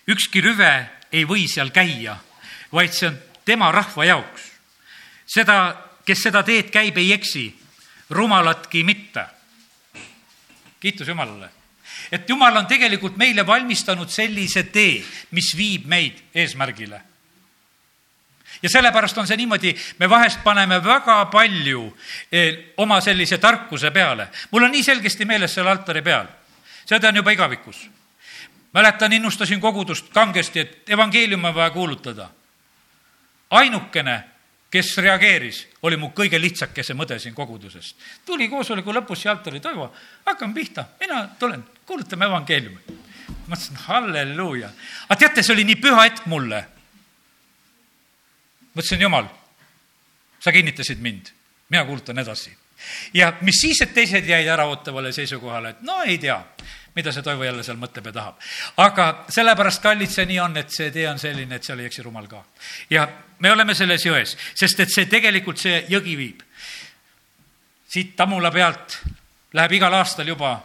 ükski 0.09 0.41
rüve 0.41 0.89
ei 1.13 1.25
või 1.25 1.47
seal 1.49 1.71
käia, 1.71 2.17
vaid 2.73 2.93
see 2.93 3.09
on 3.09 3.19
tema 3.45 3.73
rahva 3.73 4.05
jaoks. 4.05 4.51
seda, 5.27 5.77
kes 6.05 6.23
seda 6.23 6.43
teed 6.43 6.71
käib, 6.71 6.97
ei 6.99 7.13
eksi, 7.13 7.47
rumalatki 8.11 8.85
mitte. 8.85 9.27
kiitus 10.81 11.09
Jumalale 11.09 11.51
et 12.13 12.29
Jumal 12.29 12.57
on 12.57 12.67
tegelikult 12.67 13.17
meile 13.17 13.47
valmistanud 13.47 14.09
sellise 14.11 14.63
tee, 14.63 15.05
mis 15.31 15.55
viib 15.57 15.87
meid 15.87 16.23
eesmärgile 16.35 17.03
ja 18.63 18.69
sellepärast 18.69 19.19
on 19.19 19.27
see 19.27 19.37
niimoodi, 19.37 19.75
me 19.99 20.09
vahest 20.11 20.43
paneme 20.45 20.79
väga 20.85 21.25
palju 21.33 21.87
eh, 22.33 22.73
oma 22.77 23.01
sellise 23.01 23.39
tarkuse 23.39 23.91
peale. 23.91 24.29
mul 24.51 24.63
on 24.63 24.71
nii 24.71 24.83
selgesti 24.83 25.25
meeles 25.25 25.55
selle 25.55 25.71
altari 25.71 26.03
peal, 26.03 26.27
seda 26.87 27.09
on 27.09 27.17
juba 27.17 27.31
igavikus. 27.31 27.89
mäletan, 28.73 29.13
innustasin 29.13 29.61
kogudust 29.61 30.09
kangesti, 30.13 30.61
et 30.61 30.91
evangeeliumi 30.91 31.49
on 31.49 31.55
vaja 31.55 31.71
kuulutada. 31.71 32.29
ainukene, 33.51 34.25
kes 34.71 34.99
reageeris, 34.99 35.69
oli 35.83 35.97
mu 35.97 36.11
kõige 36.11 36.41
lihtsakese 36.41 36.95
mõde 36.95 37.19
siin 37.19 37.35
kogudusest. 37.35 37.97
tuli 38.27 38.49
koosoleku 38.49 38.93
lõpus 38.93 39.23
siia 39.23 39.33
altari, 39.33 39.61
Toivo, 39.61 39.93
hakkame 40.25 40.55
pihta, 40.55 40.85
mina 41.01 41.29
tulen, 41.39 41.65
kuulutame 41.87 42.25
evangeeliumi. 42.25 42.81
mõtlesin, 43.49 43.77
halleluuja. 43.77 44.71
aga 45.09 45.17
teate, 45.19 45.43
see 45.43 45.53
oli 45.53 45.65
nii 45.65 45.77
püha 45.77 46.03
hetk 46.03 46.27
mulle 46.27 46.76
mõtlesin, 48.77 49.03
jumal, 49.03 49.29
sa 50.41 50.53
kinnitasid 50.53 51.01
mind, 51.01 51.33
mina 51.69 51.85
kuulutan 51.85 52.19
edasi. 52.19 52.57
ja 53.15 53.33
mis 53.41 53.61
siis, 53.61 53.81
et 53.83 53.95
teised 53.95 54.27
jäid 54.29 54.49
äraootavale 54.49 55.13
seisukohale, 55.13 55.71
et 55.71 55.83
no 55.83 56.03
ei 56.03 56.19
tea, 56.19 56.37
mida 56.95 57.13
see 57.13 57.23
Toivo 57.23 57.45
jälle 57.45 57.63
seal 57.65 57.79
mõtleb 57.81 58.11
ja 58.11 58.13
tahab. 58.13 58.41
aga 58.77 59.07
sellepärast, 59.29 59.83
kallid, 59.83 60.11
see 60.13 60.27
nii 60.27 60.41
on, 60.41 60.57
et 60.57 60.71
see 60.71 60.91
tee 60.91 61.09
on 61.09 61.19
selline, 61.19 61.57
et 61.57 61.65
seal 61.65 61.81
ei 61.81 61.89
eksi 61.91 62.05
rumal 62.05 62.29
ka. 62.29 62.45
ja 62.91 63.09
me 63.39 63.53
oleme 63.53 63.75
selles 63.75 64.05
jões, 64.05 64.37
sest 64.55 64.81
et 64.81 64.93
see 64.93 65.07
tegelikult, 65.07 65.59
see 65.59 65.85
jõgi 65.89 66.17
viib. 66.17 66.43
siit 67.89 68.17
Tammula 68.17 68.51
pealt 68.51 69.01
läheb 69.53 69.73
igal 69.73 69.95
aastal 69.95 70.29
juba 70.29 70.59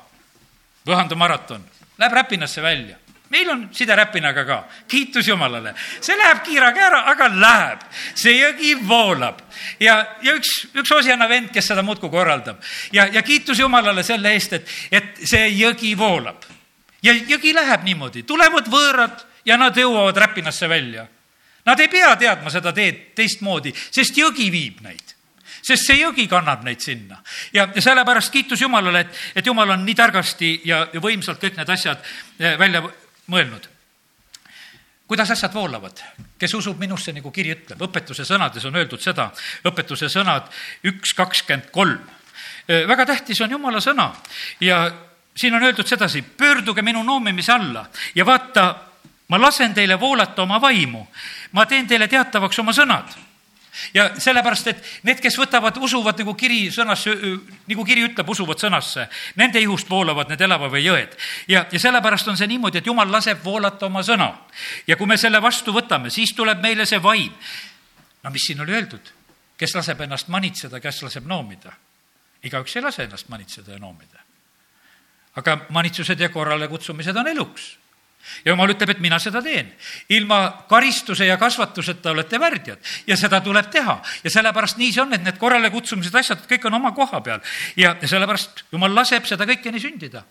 Võhandu 0.86 1.15
maraton, 1.15 1.63
läheb 1.97 2.13
Räpinasse 2.13 2.62
välja 2.62 2.97
meil 3.32 3.50
on 3.50 3.70
sideräpinaga 3.72 4.44
ka, 4.46 4.58
kiitus 4.88 5.28
Jumalale. 5.28 5.74
see 6.02 6.17
läheb 6.17 6.44
kiiraga 6.44 6.86
ära, 6.88 7.02
aga 7.12 7.30
läheb, 7.32 7.86
see 8.15 8.36
jõgi 8.36 8.74
voolab 8.88 9.39
ja, 9.80 9.96
ja 10.22 10.36
üks, 10.36 10.52
üks 10.76 10.91
Osjana 10.96 11.30
vend, 11.30 11.52
kes 11.54 11.72
seda 11.72 11.84
muudkui 11.86 12.12
korraldab 12.12 12.60
ja, 12.91 13.08
ja 13.08 13.24
kiitus 13.24 13.60
Jumalale 13.60 14.04
selle 14.04 14.34
eest, 14.36 14.58
et, 14.60 14.76
et 14.91 15.24
see 15.24 15.48
jõgi 15.56 15.96
voolab. 15.98 16.44
ja 17.02 17.13
jõgi 17.13 17.56
läheb 17.56 17.88
niimoodi, 17.88 18.24
tulevad 18.24 18.67
võõrad 18.67 19.26
ja 19.46 19.58
nad 19.58 19.78
jõuavad 19.78 20.17
Räpinasse 20.17 20.70
välja. 20.70 21.08
Nad 21.65 21.80
ei 21.80 21.88
pea 21.88 22.15
teadma 22.17 22.50
seda 22.50 22.74
teed 22.74 23.12
teistmoodi, 23.15 23.74
sest 23.74 24.17
jõgi 24.17 24.52
viib 24.52 24.82
neid 24.86 25.17
sest 25.62 25.86
see 25.86 26.00
jõgi 26.00 26.26
kannab 26.30 26.63
neid 26.65 26.82
sinna. 26.82 27.20
ja, 27.54 27.67
ja 27.76 27.82
sellepärast 27.82 28.32
kiitus 28.34 28.62
Jumalale, 28.62 29.06
et, 29.06 29.20
et 29.36 29.46
Jumal 29.46 29.70
on 29.70 29.86
nii 29.86 29.96
targasti 29.96 30.50
ja, 30.65 30.88
ja 30.94 31.02
võimsalt 31.04 31.41
kõik 31.41 31.60
need 31.60 31.70
asjad 31.70 32.02
eh, 32.39 32.58
välja 32.60 32.82
mõelnud. 33.32 33.70
kuidas 35.08 35.32
asjad 35.32 35.54
voolavad? 35.54 36.04
kes 36.39 36.54
usub 36.54 36.80
minusse, 36.80 37.13
nagu 37.13 37.32
kiri 37.32 37.56
ütleb, 37.56 37.82
õpetuse 37.82 38.26
sõnades 38.28 38.65
on 38.65 38.76
öeldud 38.76 39.02
seda, 39.02 39.32
õpetuse 39.67 40.10
sõnad 40.10 40.52
üks 40.84 41.13
kakskümmend 41.13 41.72
kolm. 41.72 42.00
väga 42.67 43.06
tähtis 43.06 43.41
on 43.41 43.52
jumala 43.52 43.82
sõna 43.82 44.12
ja 44.60 44.84
siin 45.36 45.56
on 45.56 45.63
öeldud 45.63 45.88
sedasi, 45.88 46.22
pöörduge 46.22 46.82
minu 46.82 47.04
noomimise 47.04 47.52
alla 47.52 47.86
ja 48.15 48.26
vaata, 48.26 48.76
ma 49.28 49.41
lasen 49.41 49.74
teile 49.74 50.00
voolata 50.00 50.44
oma 50.44 50.62
vaimu, 50.62 51.06
ma 51.52 51.65
teen 51.65 51.88
teile 51.88 52.08
teatavaks 52.08 52.60
oma 52.60 52.74
sõnad 52.76 53.31
ja 53.93 54.07
sellepärast, 54.19 54.67
et 54.67 54.89
need, 55.07 55.19
kes 55.23 55.38
võtavad, 55.39 55.77
usuvad 55.84 56.19
nagu 56.21 56.34
kiri 56.38 56.65
sõnasse, 56.73 57.13
nagu 57.69 57.86
kiri 57.88 58.05
ütleb, 58.10 58.29
usuvad 58.34 58.60
sõnasse, 58.62 59.07
nende 59.39 59.62
ihust 59.63 59.89
voolavad 59.89 60.31
need 60.31 60.41
elavavee 60.41 60.84
jõed. 60.84 61.15
ja, 61.47 61.65
ja 61.71 61.79
sellepärast 61.79 62.27
on 62.27 62.38
see 62.38 62.49
niimoodi, 62.51 62.81
et 62.81 62.88
jumal 62.88 63.12
laseb 63.12 63.43
voolata 63.43 63.88
oma 63.88 64.03
sõna. 64.03 64.31
ja 64.88 64.97
kui 64.97 65.07
me 65.07 65.17
selle 65.17 65.41
vastu 65.41 65.73
võtame, 65.73 66.10
siis 66.10 66.36
tuleb 66.36 66.62
meile 66.62 66.86
see 66.86 67.01
vaim. 67.03 67.31
no 68.23 68.31
mis 68.31 68.47
siin 68.47 68.62
oli 68.62 68.75
öeldud? 68.75 69.13
kes 69.57 69.75
laseb 69.75 70.01
ennast 70.01 70.27
manitseda, 70.27 70.79
kes 70.79 71.03
laseb 71.03 71.27
noomida? 71.27 71.73
igaüks 72.43 72.75
ei 72.75 72.81
lase 72.81 73.03
ennast 73.03 73.29
manitseda 73.29 73.71
ja 73.71 73.79
noomida. 73.79 74.19
aga 75.36 75.65
manitsused 75.69 76.19
ja 76.19 76.29
korralekutsumised 76.29 77.15
on 77.15 77.27
eluks 77.27 77.77
ja 78.45 78.51
jumal 78.51 78.73
ütleb, 78.73 78.93
et 78.93 79.03
mina 79.03 79.19
seda 79.19 79.41
teen. 79.41 79.71
ilma 80.10 80.65
karistuse 80.69 81.25
ja 81.25 81.38
kasvatuseta 81.38 82.12
olete 82.12 82.39
värdjad 82.39 82.93
ja 83.07 83.17
seda 83.17 83.41
tuleb 83.41 83.71
teha 83.71 83.99
ja 84.23 84.29
sellepärast 84.29 84.77
nii 84.77 84.91
see 84.93 85.03
on, 85.03 85.13
et 85.13 85.23
need 85.23 85.38
korralekutsumised, 85.41 86.15
asjad, 86.15 86.45
kõik 86.49 86.65
on 86.69 86.79
oma 86.79 86.91
koha 86.97 87.21
peal 87.21 87.41
ja, 87.75 87.95
sellepärast 88.05 88.65
jumal 88.71 88.95
laseb 88.95 89.25
seda 89.29 89.47
kõike 89.49 89.71
nii 89.71 89.84
sündida. 89.84 90.23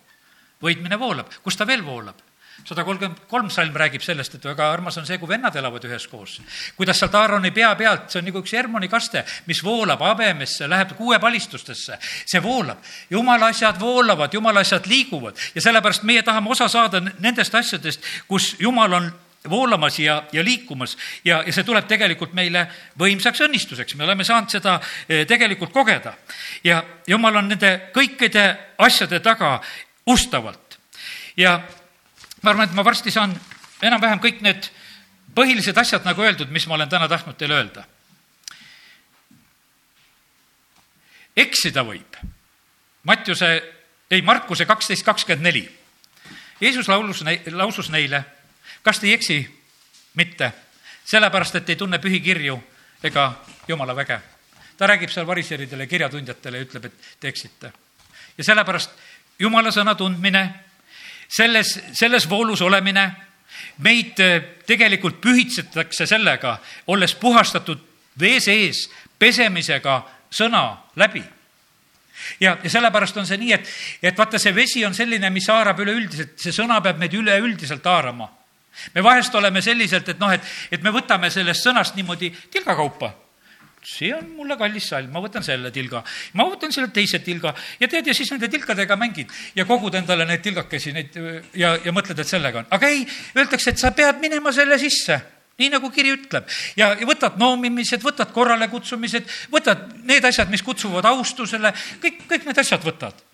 võitmine 0.62 0.98
voolab, 0.98 1.30
kus 1.42 1.56
ta 1.56 1.66
veel 1.66 1.84
voolab? 1.84 2.29
Sada 2.64 2.84
kolmkümmend 2.84 3.24
kolm 3.28 3.50
salm 3.50 3.76
räägib 3.76 4.02
sellest, 4.04 4.34
et 4.34 4.44
väga 4.44 4.70
armas 4.72 4.98
on 5.00 5.06
see, 5.06 5.18
kui 5.18 5.28
vennad 5.28 5.56
elavad 5.56 5.84
üheskoos. 5.88 6.40
kuidas 6.76 6.98
sealt 6.98 7.14
Aaroni 7.14 7.50
pea 7.50 7.74
pealt, 7.76 8.10
see 8.10 8.20
on 8.20 8.28
nagu 8.28 8.42
üks 8.42 8.52
Hermoni 8.56 8.88
kaste, 8.88 9.24
mis 9.46 9.62
voolab 9.64 10.02
habemesse, 10.04 10.68
läheb 10.68 10.94
kuuepalistustesse. 10.96 11.98
see 12.26 12.42
voolab. 12.42 12.78
jumala 13.10 13.50
asjad 13.54 13.80
voolavad, 13.80 14.34
jumala 14.34 14.60
asjad 14.60 14.86
liiguvad 14.86 15.36
ja 15.54 15.60
sellepärast 15.60 16.02
meie 16.02 16.22
tahame 16.22 16.50
osa 16.50 16.68
saada 16.68 17.00
nendest 17.18 17.54
asjadest, 17.54 18.04
kus 18.28 18.54
jumal 18.58 18.92
on 18.92 19.12
voolamas 19.48 19.98
ja, 19.98 20.22
ja 20.32 20.44
liikumas 20.44 20.96
ja, 21.24 21.42
ja 21.46 21.52
see 21.52 21.64
tuleb 21.64 21.86
tegelikult 21.88 22.34
meile 22.36 22.66
võimsaks 23.00 23.40
õnnistuseks, 23.46 23.96
me 23.96 24.04
oleme 24.04 24.24
saanud 24.24 24.52
seda 24.52 24.76
eh, 25.08 25.24
tegelikult 25.26 25.72
kogeda. 25.72 26.12
ja 26.64 26.82
jumal 27.06 27.40
on 27.40 27.48
nende 27.48 27.72
kõikide 27.94 28.44
asjade 28.78 29.20
taga 29.20 29.60
ustavalt. 30.06 30.78
ja 31.36 31.60
ma 32.42 32.50
arvan, 32.50 32.68
et 32.68 32.74
ma 32.74 32.84
varsti 32.84 33.10
saan 33.10 33.34
enam-vähem 33.82 34.20
kõik 34.20 34.40
need 34.44 34.70
põhilised 35.34 35.78
asjad 35.78 36.04
nagu 36.04 36.22
öeldud, 36.22 36.50
mis 36.50 36.66
ma 36.66 36.74
olen 36.74 36.88
täna 36.88 37.08
tahtnud 37.08 37.36
teile 37.38 37.60
öelda. 37.60 37.84
eksida 41.36 41.84
võib. 41.86 42.16
Mattiuse, 43.04 43.48
ei, 44.10 44.22
Markuse 44.22 44.66
kaksteist 44.66 45.04
kakskümmend 45.06 45.46
neli. 45.46 45.62
Jeesus 46.60 46.88
laulus, 46.88 47.22
lausus 47.52 47.88
neile 47.88 48.24
kas 48.82 48.98
te 48.98 49.06
ei 49.06 49.12
eksi? 49.12 49.56
mitte, 50.14 50.52
sellepärast 51.06 51.54
et 51.54 51.68
ei 51.70 51.76
tunne 51.78 51.98
pühikirju 52.02 52.56
ega 53.06 53.32
jumala 53.68 53.94
väge. 53.96 54.20
ta 54.76 54.86
räägib 54.86 55.10
seal 55.10 55.26
variseridele, 55.26 55.86
kirjatundjatele 55.86 56.58
ja 56.58 56.64
ütleb, 56.64 56.84
et 56.84 56.92
te 57.20 57.28
eksite. 57.28 57.72
ja 58.38 58.44
sellepärast 58.44 58.90
jumala 59.38 59.70
sõna 59.70 59.94
tundmine, 59.94 60.54
selles, 61.30 61.78
selles 61.92 62.28
voolus 62.30 62.62
olemine, 62.62 63.06
meid 63.84 64.20
äh, 64.20 64.40
tegelikult 64.66 65.20
pühitsetakse 65.22 66.06
sellega, 66.06 66.58
olles 66.90 67.14
puhastatud 67.14 67.86
vee 68.20 68.40
sees 68.40 68.88
pesemisega 69.18 70.00
sõna 70.30 70.64
läbi. 70.96 71.22
Ja, 72.40 72.56
ja 72.62 72.70
sellepärast 72.70 73.16
on 73.16 73.26
see 73.26 73.38
nii, 73.40 73.54
et, 73.56 73.70
et 74.02 74.18
vaata, 74.18 74.38
see 74.38 74.52
vesi 74.54 74.84
on 74.84 74.94
selline, 74.94 75.30
mis 75.32 75.48
haarab 75.48 75.80
üleüldiselt, 75.80 76.36
see 76.40 76.52
sõna 76.54 76.80
peab 76.84 77.00
meid 77.00 77.14
üleüldiselt 77.16 77.86
haarama. 77.86 78.28
Me 78.94 79.02
vahest 79.02 79.34
oleme 79.34 79.62
selliselt, 79.62 80.08
et 80.08 80.20
noh, 80.20 80.30
et, 80.32 80.44
et 80.70 80.82
me 80.82 80.92
võtame 80.94 81.30
sellest 81.32 81.64
sõnast 81.66 81.96
niimoodi 81.96 82.30
tilgakaupa 82.52 83.14
see 83.82 84.12
on 84.14 84.26
mulle 84.36 84.56
kallis 84.60 84.88
salm, 84.92 85.10
ma 85.12 85.22
võtan 85.24 85.44
selle 85.44 85.70
tilga, 85.72 86.02
ma 86.38 86.46
võtan 86.50 86.72
selle 86.74 86.90
teise 86.94 87.22
tilga. 87.24 87.54
Ja 87.80 87.88
tead, 87.88 88.06
ja 88.06 88.14
siis 88.16 88.30
nende 88.32 88.50
tilkadega 88.52 88.96
mängid. 89.00 89.32
Ja 89.56 89.64
kogud 89.68 89.96
endale 89.98 90.26
neid 90.28 90.44
tilgakesi, 90.44 90.92
neid 90.96 91.16
ja, 91.56 91.74
ja 91.84 91.94
mõtled, 91.96 92.20
et 92.20 92.28
sellega 92.28 92.62
on. 92.62 92.70
aga 92.76 92.90
ei, 92.92 93.06
öeldakse, 93.36 93.72
et 93.72 93.80
sa 93.80 93.94
pead 93.96 94.20
minema 94.20 94.52
selle 94.52 94.78
sisse, 94.80 95.16
nii 95.60 95.72
nagu 95.72 95.90
kiri 95.92 96.12
ütleb. 96.16 96.48
ja, 96.76 96.92
ja 96.98 97.08
võtad 97.08 97.40
noomimised, 97.40 98.04
võtad 98.04 98.32
korralekutsumised, 98.36 99.32
võtad 99.52 99.88
need 100.04 100.24
asjad, 100.24 100.52
mis 100.52 100.64
kutsuvad 100.66 101.08
austusele, 101.14 101.72
kõik, 102.04 102.24
kõik 102.28 102.48
need 102.50 102.64
asjad 102.64 102.84
võtad 102.84 103.29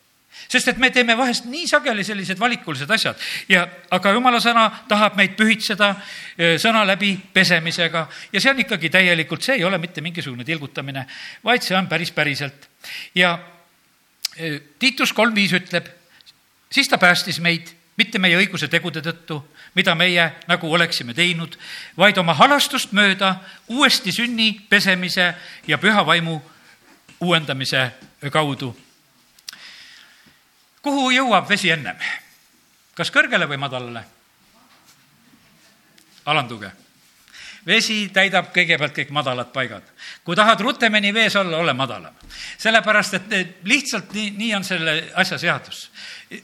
sest 0.49 0.69
et 0.69 0.79
me 0.79 0.91
teeme 0.95 1.17
vahest 1.19 1.47
nii 1.51 1.67
sageli 1.69 2.05
sellised 2.05 2.39
valikulised 2.41 2.91
asjad. 2.91 3.19
Ja, 3.49 3.67
aga 3.91 4.13
jumala 4.15 4.41
sõna 4.43 4.69
tahab 4.89 5.19
meid 5.19 5.37
pühitseda 5.39 5.93
eh, 5.95 6.55
sõna 6.63 6.85
läbi 6.87 7.15
pesemisega. 7.33 8.07
Ja 8.33 8.43
see 8.43 8.53
on 8.53 8.63
ikkagi 8.63 8.91
täielikult, 8.93 9.43
see 9.43 9.59
ei 9.61 9.67
ole 9.67 9.79
mitte 9.83 10.05
mingisugune 10.05 10.47
tilgutamine, 10.47 11.07
vaid 11.45 11.67
see 11.67 11.77
on 11.79 11.91
päris 11.91 12.13
päriselt. 12.15 12.69
ja 13.15 13.39
eh, 14.37 14.61
Tiitus 14.79 15.13
kolm 15.13 15.35
viis 15.35 15.53
ütleb, 15.57 15.89
siis 16.73 16.89
ta 16.89 16.99
päästis 16.99 17.41
meid 17.41 17.75
mitte 17.97 18.19
meie 18.21 18.37
õiguse 18.37 18.69
tegude 18.69 19.01
tõttu, 19.01 19.41
mida 19.75 19.95
meie 19.97 20.31
nagu 20.49 20.73
oleksime 20.73 21.15
teinud, 21.17 21.57
vaid 21.97 22.19
oma 22.19 22.35
halastust 22.37 22.93
mööda 22.93 23.39
uuesti 23.73 24.13
sünni, 24.13 24.53
pesemise 24.69 25.33
ja 25.67 25.79
püha 25.81 26.05
vaimu 26.07 26.41
uuendamise 27.21 27.91
kaudu 28.33 28.75
kuhu 30.87 31.11
jõuab 31.11 31.49
vesi 31.51 31.73
ennem? 31.75 31.99
kas 32.97 33.11
kõrgele 33.13 33.49
või 33.51 33.59
madalale? 33.61 34.05
alanduge. 36.27 36.71
vesi 37.67 37.99
täidab 38.15 38.53
kõigepealt 38.55 38.95
kõik 38.95 39.11
madalad 39.11 39.51
paigad. 39.55 39.83
kui 40.25 40.39
tahad 40.39 40.63
rutemini 40.63 41.15
vees 41.15 41.37
olla, 41.37 41.59
ole 41.59 41.75
madalam. 41.75 42.15
sellepärast, 42.59 43.15
et 43.15 43.63
lihtsalt 43.65 44.13
nii, 44.15 44.31
nii 44.39 44.55
on 44.55 44.65
selle 44.65 44.97
asja 45.15 45.39
seadus. 45.39 45.91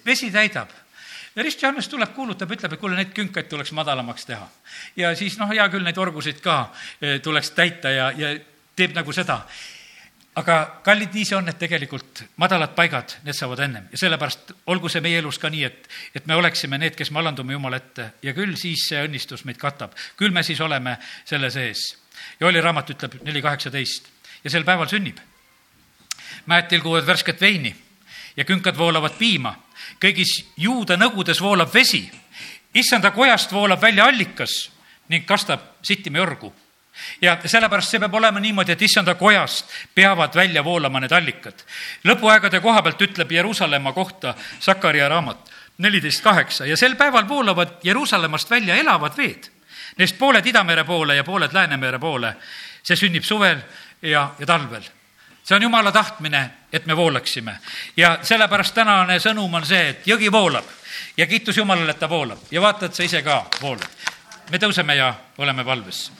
vesi 0.07 0.31
täidab 0.31 0.75
ja 1.37 1.43
Rist 1.43 1.63
Johannes 1.63 1.89
tuleb, 1.89 2.11
kuulutab, 2.15 2.51
ütleb, 2.51 2.75
et 2.75 2.81
kuule, 2.81 2.97
neid 2.99 3.13
künkaid 3.15 3.47
tuleks 3.49 3.73
madalamaks 3.73 4.27
teha. 4.27 4.49
ja 4.97 5.15
siis 5.17 5.39
noh, 5.39 5.51
hea 5.55 5.69
küll, 5.69 5.87
neid 5.87 5.99
orgusid 5.99 6.43
ka 6.43 6.65
eh, 7.01 7.21
tuleks 7.21 7.55
täita 7.55 7.95
ja, 7.95 8.11
ja 8.11 8.35
teeb 8.77 8.97
nagu 8.97 9.13
seda 9.13 9.45
aga 10.35 10.81
kallid, 10.85 11.13
nii 11.13 11.27
see 11.29 11.37
on, 11.37 11.49
et 11.51 11.59
tegelikult 11.61 12.23
madalad 12.41 12.73
paigad, 12.77 13.19
need 13.27 13.37
saavad 13.37 13.61
ennem 13.67 13.89
ja 13.93 14.01
sellepärast 14.01 14.55
olgu 14.73 14.89
see 14.93 15.03
meie 15.05 15.21
elus 15.21 15.39
ka 15.41 15.51
nii, 15.53 15.65
et, 15.69 15.89
et 16.17 16.29
me 16.29 16.37
oleksime 16.39 16.79
need, 16.81 16.97
kes 16.97 17.11
me 17.13 17.21
alandume 17.21 17.53
Jumala 17.53 17.81
ette 17.83 18.13
ja 18.25 18.33
küll 18.37 18.57
siis 18.61 18.87
see 18.89 19.03
õnnistus 19.05 19.45
meid 19.45 19.61
katab. 19.61 19.93
küll 20.17 20.33
me 20.33 20.43
siis 20.43 20.61
oleme 20.61 20.97
selle 21.29 21.51
sees. 21.51 21.85
ja 22.41 22.47
oli 22.47 22.61
raamat 22.61 22.95
ütleb 22.97 23.19
neli 23.27 23.43
kaheksateist 23.43 24.09
ja 24.45 24.51
sel 24.51 24.65
päeval 24.65 24.89
sünnib. 24.89 25.21
mäed 26.47 26.69
tilguvad 26.69 27.07
värsket 27.07 27.41
veini 27.41 27.75
ja 28.37 28.45
künkad 28.45 28.79
voolavad 28.79 29.19
piima. 29.19 29.55
kõigis 30.01 30.45
juuda 30.57 30.97
nõgudes 30.97 31.41
voolab 31.41 31.75
vesi. 31.75 32.11
issanda 32.75 33.11
kojast 33.11 33.53
voolab 33.53 33.83
välja 33.83 34.05
allikas 34.05 34.71
ning 35.09 35.27
kastab 35.27 35.61
sittima 35.83 36.19
jorgu 36.19 36.55
ja 37.23 37.37
sellepärast 37.45 37.91
see 37.91 38.01
peab 38.01 38.15
olema 38.15 38.41
niimoodi, 38.41 38.73
et 38.73 38.83
issanda 38.83 39.15
kojast 39.15 39.71
peavad 39.95 40.35
välja 40.35 40.65
voolama 40.65 41.01
need 41.01 41.13
allikad. 41.13 41.65
lõpuaegade 42.05 42.61
koha 42.61 42.83
pealt 42.83 43.03
ütleb 43.03 43.33
Jeruusalemma 43.33 43.93
kohta 43.93 44.35
Sakaria 44.61 45.09
raamat 45.09 45.51
neliteist 45.79 46.23
kaheksa 46.23 46.67
ja 46.67 46.77
sel 46.77 46.97
päeval 46.97 47.29
voolavad 47.29 47.69
Jeruusalemmast 47.83 48.51
välja 48.51 48.77
elavad 48.77 49.17
veed. 49.17 49.49
Neist 49.97 50.19
pooled 50.19 50.47
Idamere 50.47 50.85
poole 50.85 51.17
ja 51.17 51.25
pooled 51.25 51.53
Läänemere 51.53 51.99
poole. 51.99 52.37
see 52.83 52.97
sünnib 52.97 53.23
suvel 53.23 53.61
ja, 54.03 54.35
ja 54.39 54.47
talvel. 54.47 54.83
see 55.45 55.57
on 55.57 55.63
jumala 55.63 55.93
tahtmine, 55.93 56.51
et 56.73 56.87
me 56.87 56.97
voolaksime 56.97 57.59
ja 57.97 58.19
sellepärast 58.23 58.75
tänane 58.75 59.19
sõnum 59.19 59.55
on 59.55 59.67
see, 59.67 59.89
et 59.89 60.07
jõgi 60.07 60.33
voolab 60.33 60.65
ja 61.17 61.27
kiitus 61.27 61.57
Jumalale, 61.57 61.91
et 61.91 61.99
ta 61.99 62.09
voolab 62.09 62.39
ja 62.51 62.61
vaata, 62.61 62.87
et 62.87 62.95
sa 62.95 63.03
ise 63.03 63.23
ka 63.23 63.47
voolad. 63.61 63.89
me 64.51 64.59
tõuseme 64.59 64.97
ja 64.97 65.15
oleme 65.39 65.65
valves 65.65 66.11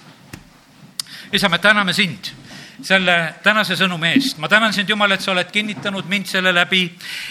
isa, 1.33 1.49
me 1.49 1.59
täname 1.59 1.93
sind 1.93 2.42
selle 2.81 3.35
tänase 3.43 3.77
sõnumi 3.77 4.15
eest. 4.15 4.39
ma 4.39 4.49
tänan 4.49 4.73
sind, 4.73 4.89
Jumal, 4.89 5.13
et 5.13 5.21
sa 5.21 5.33
oled 5.33 5.51
kinnitanud 5.53 6.09
mind 6.09 6.27
selle 6.27 6.53
läbi, 6.55 6.83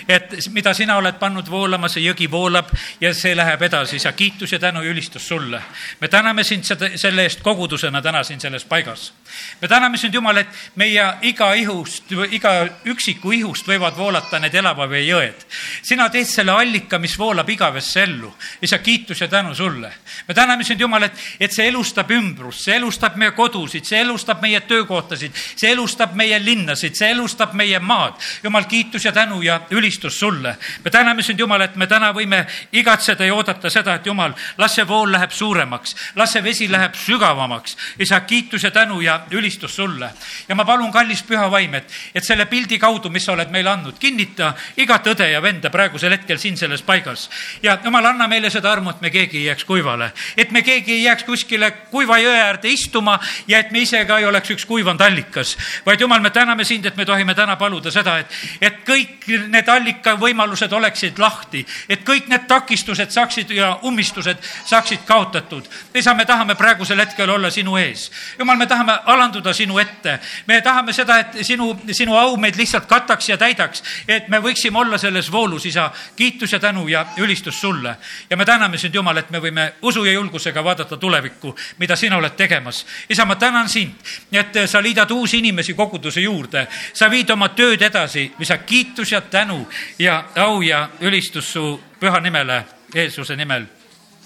et 0.07 0.35
mida 0.53 0.73
sina 0.73 0.97
oled 0.97 1.17
pannud 1.19 1.49
voolama, 1.49 1.89
see 1.89 2.03
jõgi 2.05 2.29
voolab 2.31 2.69
ja 3.01 3.13
see 3.13 3.35
läheb 3.35 3.61
edasi. 3.61 3.95
isa, 3.95 4.11
kiitus 4.11 4.51
ja 4.51 4.59
tänu 4.59 4.81
ja 4.83 4.91
ülistus 4.91 5.27
sulle. 5.27 5.61
me 6.01 6.07
täname 6.07 6.43
sind 6.43 6.63
seda, 6.63 6.91
selle 6.95 7.23
eest 7.23 7.41
kogudusena 7.41 8.01
täna 8.01 8.23
siin 8.23 8.39
selles 8.39 8.65
paigas. 8.65 9.13
me 9.61 9.67
täname 9.67 9.97
sind, 9.97 10.13
Jumal, 10.13 10.37
et 10.37 10.47
meie 10.75 11.05
iga 11.21 11.53
ihust, 11.53 12.11
iga 12.31 12.67
üksiku 12.85 13.31
ihust 13.31 13.67
võivad 13.67 13.97
voolata 13.97 14.39
need 14.39 14.55
elava 14.55 14.89
vee 14.89 15.05
jõed. 15.07 15.45
sina 15.81 16.09
teed 16.09 16.27
selle 16.27 16.51
allika, 16.51 16.99
mis 16.99 17.17
voolab 17.19 17.49
igavesse 17.49 18.03
ellu. 18.03 18.33
isa, 18.61 18.77
kiitus 18.77 19.21
ja 19.21 19.27
tänu 19.27 19.55
sulle. 19.55 19.93
me 20.27 20.33
täname 20.33 20.63
sind, 20.63 20.79
Jumal, 20.79 21.03
et, 21.03 21.17
et 21.39 21.51
see 21.51 21.67
elustab 21.67 22.11
ümbrust, 22.11 22.65
see 22.65 22.75
elustab 22.75 23.15
meie 23.15 23.31
kodusid, 23.31 23.85
see 23.85 24.01
elustab 24.01 24.41
meie 24.41 24.61
töökohtasid, 24.61 25.30
see 25.33 25.71
elustab 25.71 26.15
meie 26.15 26.39
linnasid, 26.39 26.95
see 26.95 27.11
elustab 27.11 27.53
meie 27.53 27.79
maad. 27.79 28.13
jumal, 28.43 28.65
kiitus 28.69 29.05
ja 29.05 29.11
tänu 29.11 29.41
ja 29.41 29.61
ülistus 29.69 30.19
sulle. 30.19 30.55
me 30.85 30.91
täname 30.91 31.23
sind, 31.23 31.39
Jumal, 31.39 31.61
et 31.61 31.75
me 31.75 31.87
täna 31.87 32.11
võime 32.13 32.45
igatseda 32.71 33.25
ja 33.25 33.35
oodata 33.35 33.69
seda, 33.69 33.95
et 33.95 34.05
Jumal, 34.05 34.33
las 34.57 34.75
see 34.75 34.87
vool 34.87 35.11
läheb 35.11 35.31
suuremaks, 35.31 35.95
las 36.15 36.33
see 36.33 36.43
vesi 36.43 36.67
läheb 36.71 36.95
sügavamaks. 36.95 37.77
isa, 37.99 38.19
kiitus 38.19 38.63
ja 38.63 38.71
tänu 38.71 39.01
ja 39.01 39.21
ülistus 39.31 39.75
sulle. 39.75 40.11
ja 40.47 40.55
ma 40.55 40.65
palun, 40.65 40.91
kallis 40.91 41.23
püha 41.23 41.51
vaim, 41.51 41.73
et, 41.73 41.91
et 42.15 42.23
selle 42.23 42.45
pildi 42.45 42.79
kaudu, 42.79 43.09
mis 43.09 43.25
sa 43.25 43.33
oled 43.33 43.49
meile 43.49 43.69
andnud, 43.69 43.99
kinnita 43.99 44.53
igat 44.77 45.07
õde 45.07 45.31
ja 45.31 45.41
venda 45.41 45.69
praegusel 45.69 46.11
hetkel 46.11 46.37
siin 46.37 46.57
selles 46.57 46.81
paigas. 46.81 47.29
ja 47.63 47.77
Jumal, 47.83 48.05
anna 48.05 48.27
meile 48.27 48.49
seda 48.49 48.71
armu, 48.71 48.89
et 48.89 49.01
me 49.01 49.09
keegi 49.09 49.37
ei 49.37 49.45
jääks 49.45 49.65
kuivale, 49.65 50.11
et 50.37 50.51
me 50.51 50.61
keegi 50.61 50.93
ei 50.93 51.03
jääks 51.03 51.23
kuskile 51.23 51.71
kuiva 51.91 52.17
jõe 52.17 52.37
äärde 52.41 52.69
istuma 52.69 53.19
ja 53.47 53.59
et 53.59 53.71
me 53.71 53.79
ise 53.79 54.05
ka 54.05 54.19
ei 54.19 54.25
oleks 54.25 54.51
üks 54.51 54.65
kuivanud 54.65 55.01
allikas 55.01 55.20
allikas, 55.21 55.57
vaid 55.85 56.01
jumal, 56.01 56.19
me 56.19 56.29
täname 56.29 56.63
sind, 56.63 56.85
et 56.85 56.95
me 56.95 57.05
tohime 57.05 57.35
täna 57.35 57.55
paluda 57.55 57.91
seda, 57.91 58.17
et, 58.19 58.27
et 58.61 58.81
kõik 58.87 59.27
need 59.49 59.69
allikavõimalused 59.69 60.73
oleksid 60.73 61.19
lahti, 61.19 61.65
et 61.89 62.03
kõik 62.05 62.27
need 62.27 62.47
takistused 62.47 63.11
saaksid 63.11 63.51
ja 63.55 63.79
ummistused 63.83 64.37
saaksid 64.65 65.05
kaotatud. 65.05 65.67
isa, 65.93 66.13
me 66.13 66.25
tahame 66.25 66.55
praegusel 66.55 66.99
hetkel 66.99 67.29
olla 67.29 67.49
sinu 67.49 67.77
ees. 67.77 68.11
jumal, 68.39 68.57
me 68.57 68.67
tahame 68.67 68.97
alanduda 69.05 69.53
sinu 69.53 69.79
ette. 69.79 70.19
me 70.47 70.61
tahame 70.61 70.93
seda, 70.93 71.19
et 71.19 71.45
sinu, 71.45 71.79
sinu 71.91 72.17
au 72.17 72.37
meid 72.37 72.55
lihtsalt 72.55 72.85
kataks 72.85 73.29
ja 73.29 73.37
täidaks, 73.37 73.83
et 74.07 74.27
me 74.27 74.39
võiksime 74.39 74.77
olla 74.77 74.97
selles 74.97 75.31
voolus, 75.31 75.65
isa. 75.65 75.91
kiitus 76.15 76.51
ja 76.51 76.59
tänu 76.59 76.87
ja 76.87 77.05
ülistus 77.17 77.61
sulle. 77.61 77.95
ja 78.29 78.37
me 78.37 78.45
täname 78.45 78.77
sind, 78.77 78.95
Jumal, 78.95 79.17
et 79.17 79.29
me 79.29 79.39
võime 79.39 79.73
usu 79.81 80.03
ja 80.05 80.11
julgusega 80.11 80.63
vaadata 80.63 80.97
tulevikku, 80.97 81.55
mida 81.77 81.95
sina 81.95 82.17
oled 82.17 82.35
tegemas. 82.35 82.85
isa, 83.09 83.25
ma 83.25 83.35
tänan 83.35 83.69
sind, 83.69 83.95
et 84.31 84.55
sa 84.65 84.81
liidad 84.81 85.10
uusi 85.11 85.37
inimesi 85.37 85.73
koguduse 85.73 86.21
juurde. 86.21 86.67
sa 86.93 87.09
viid 87.09 87.29
oma 87.29 87.49
tööd 87.49 87.81
edasi, 87.81 88.31
isa, 88.39 88.57
kiitus 88.57 89.11
ja 89.11 89.21
tänu 89.21 89.67
ja 89.99 90.23
au 90.35 90.61
ja 90.61 90.89
ülistus 91.01 91.53
su 91.53 91.79
püha 91.99 92.19
nimele, 92.19 92.65
Jeesuse 92.95 93.35
nimel. 93.35 93.65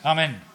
amin 0.03 0.54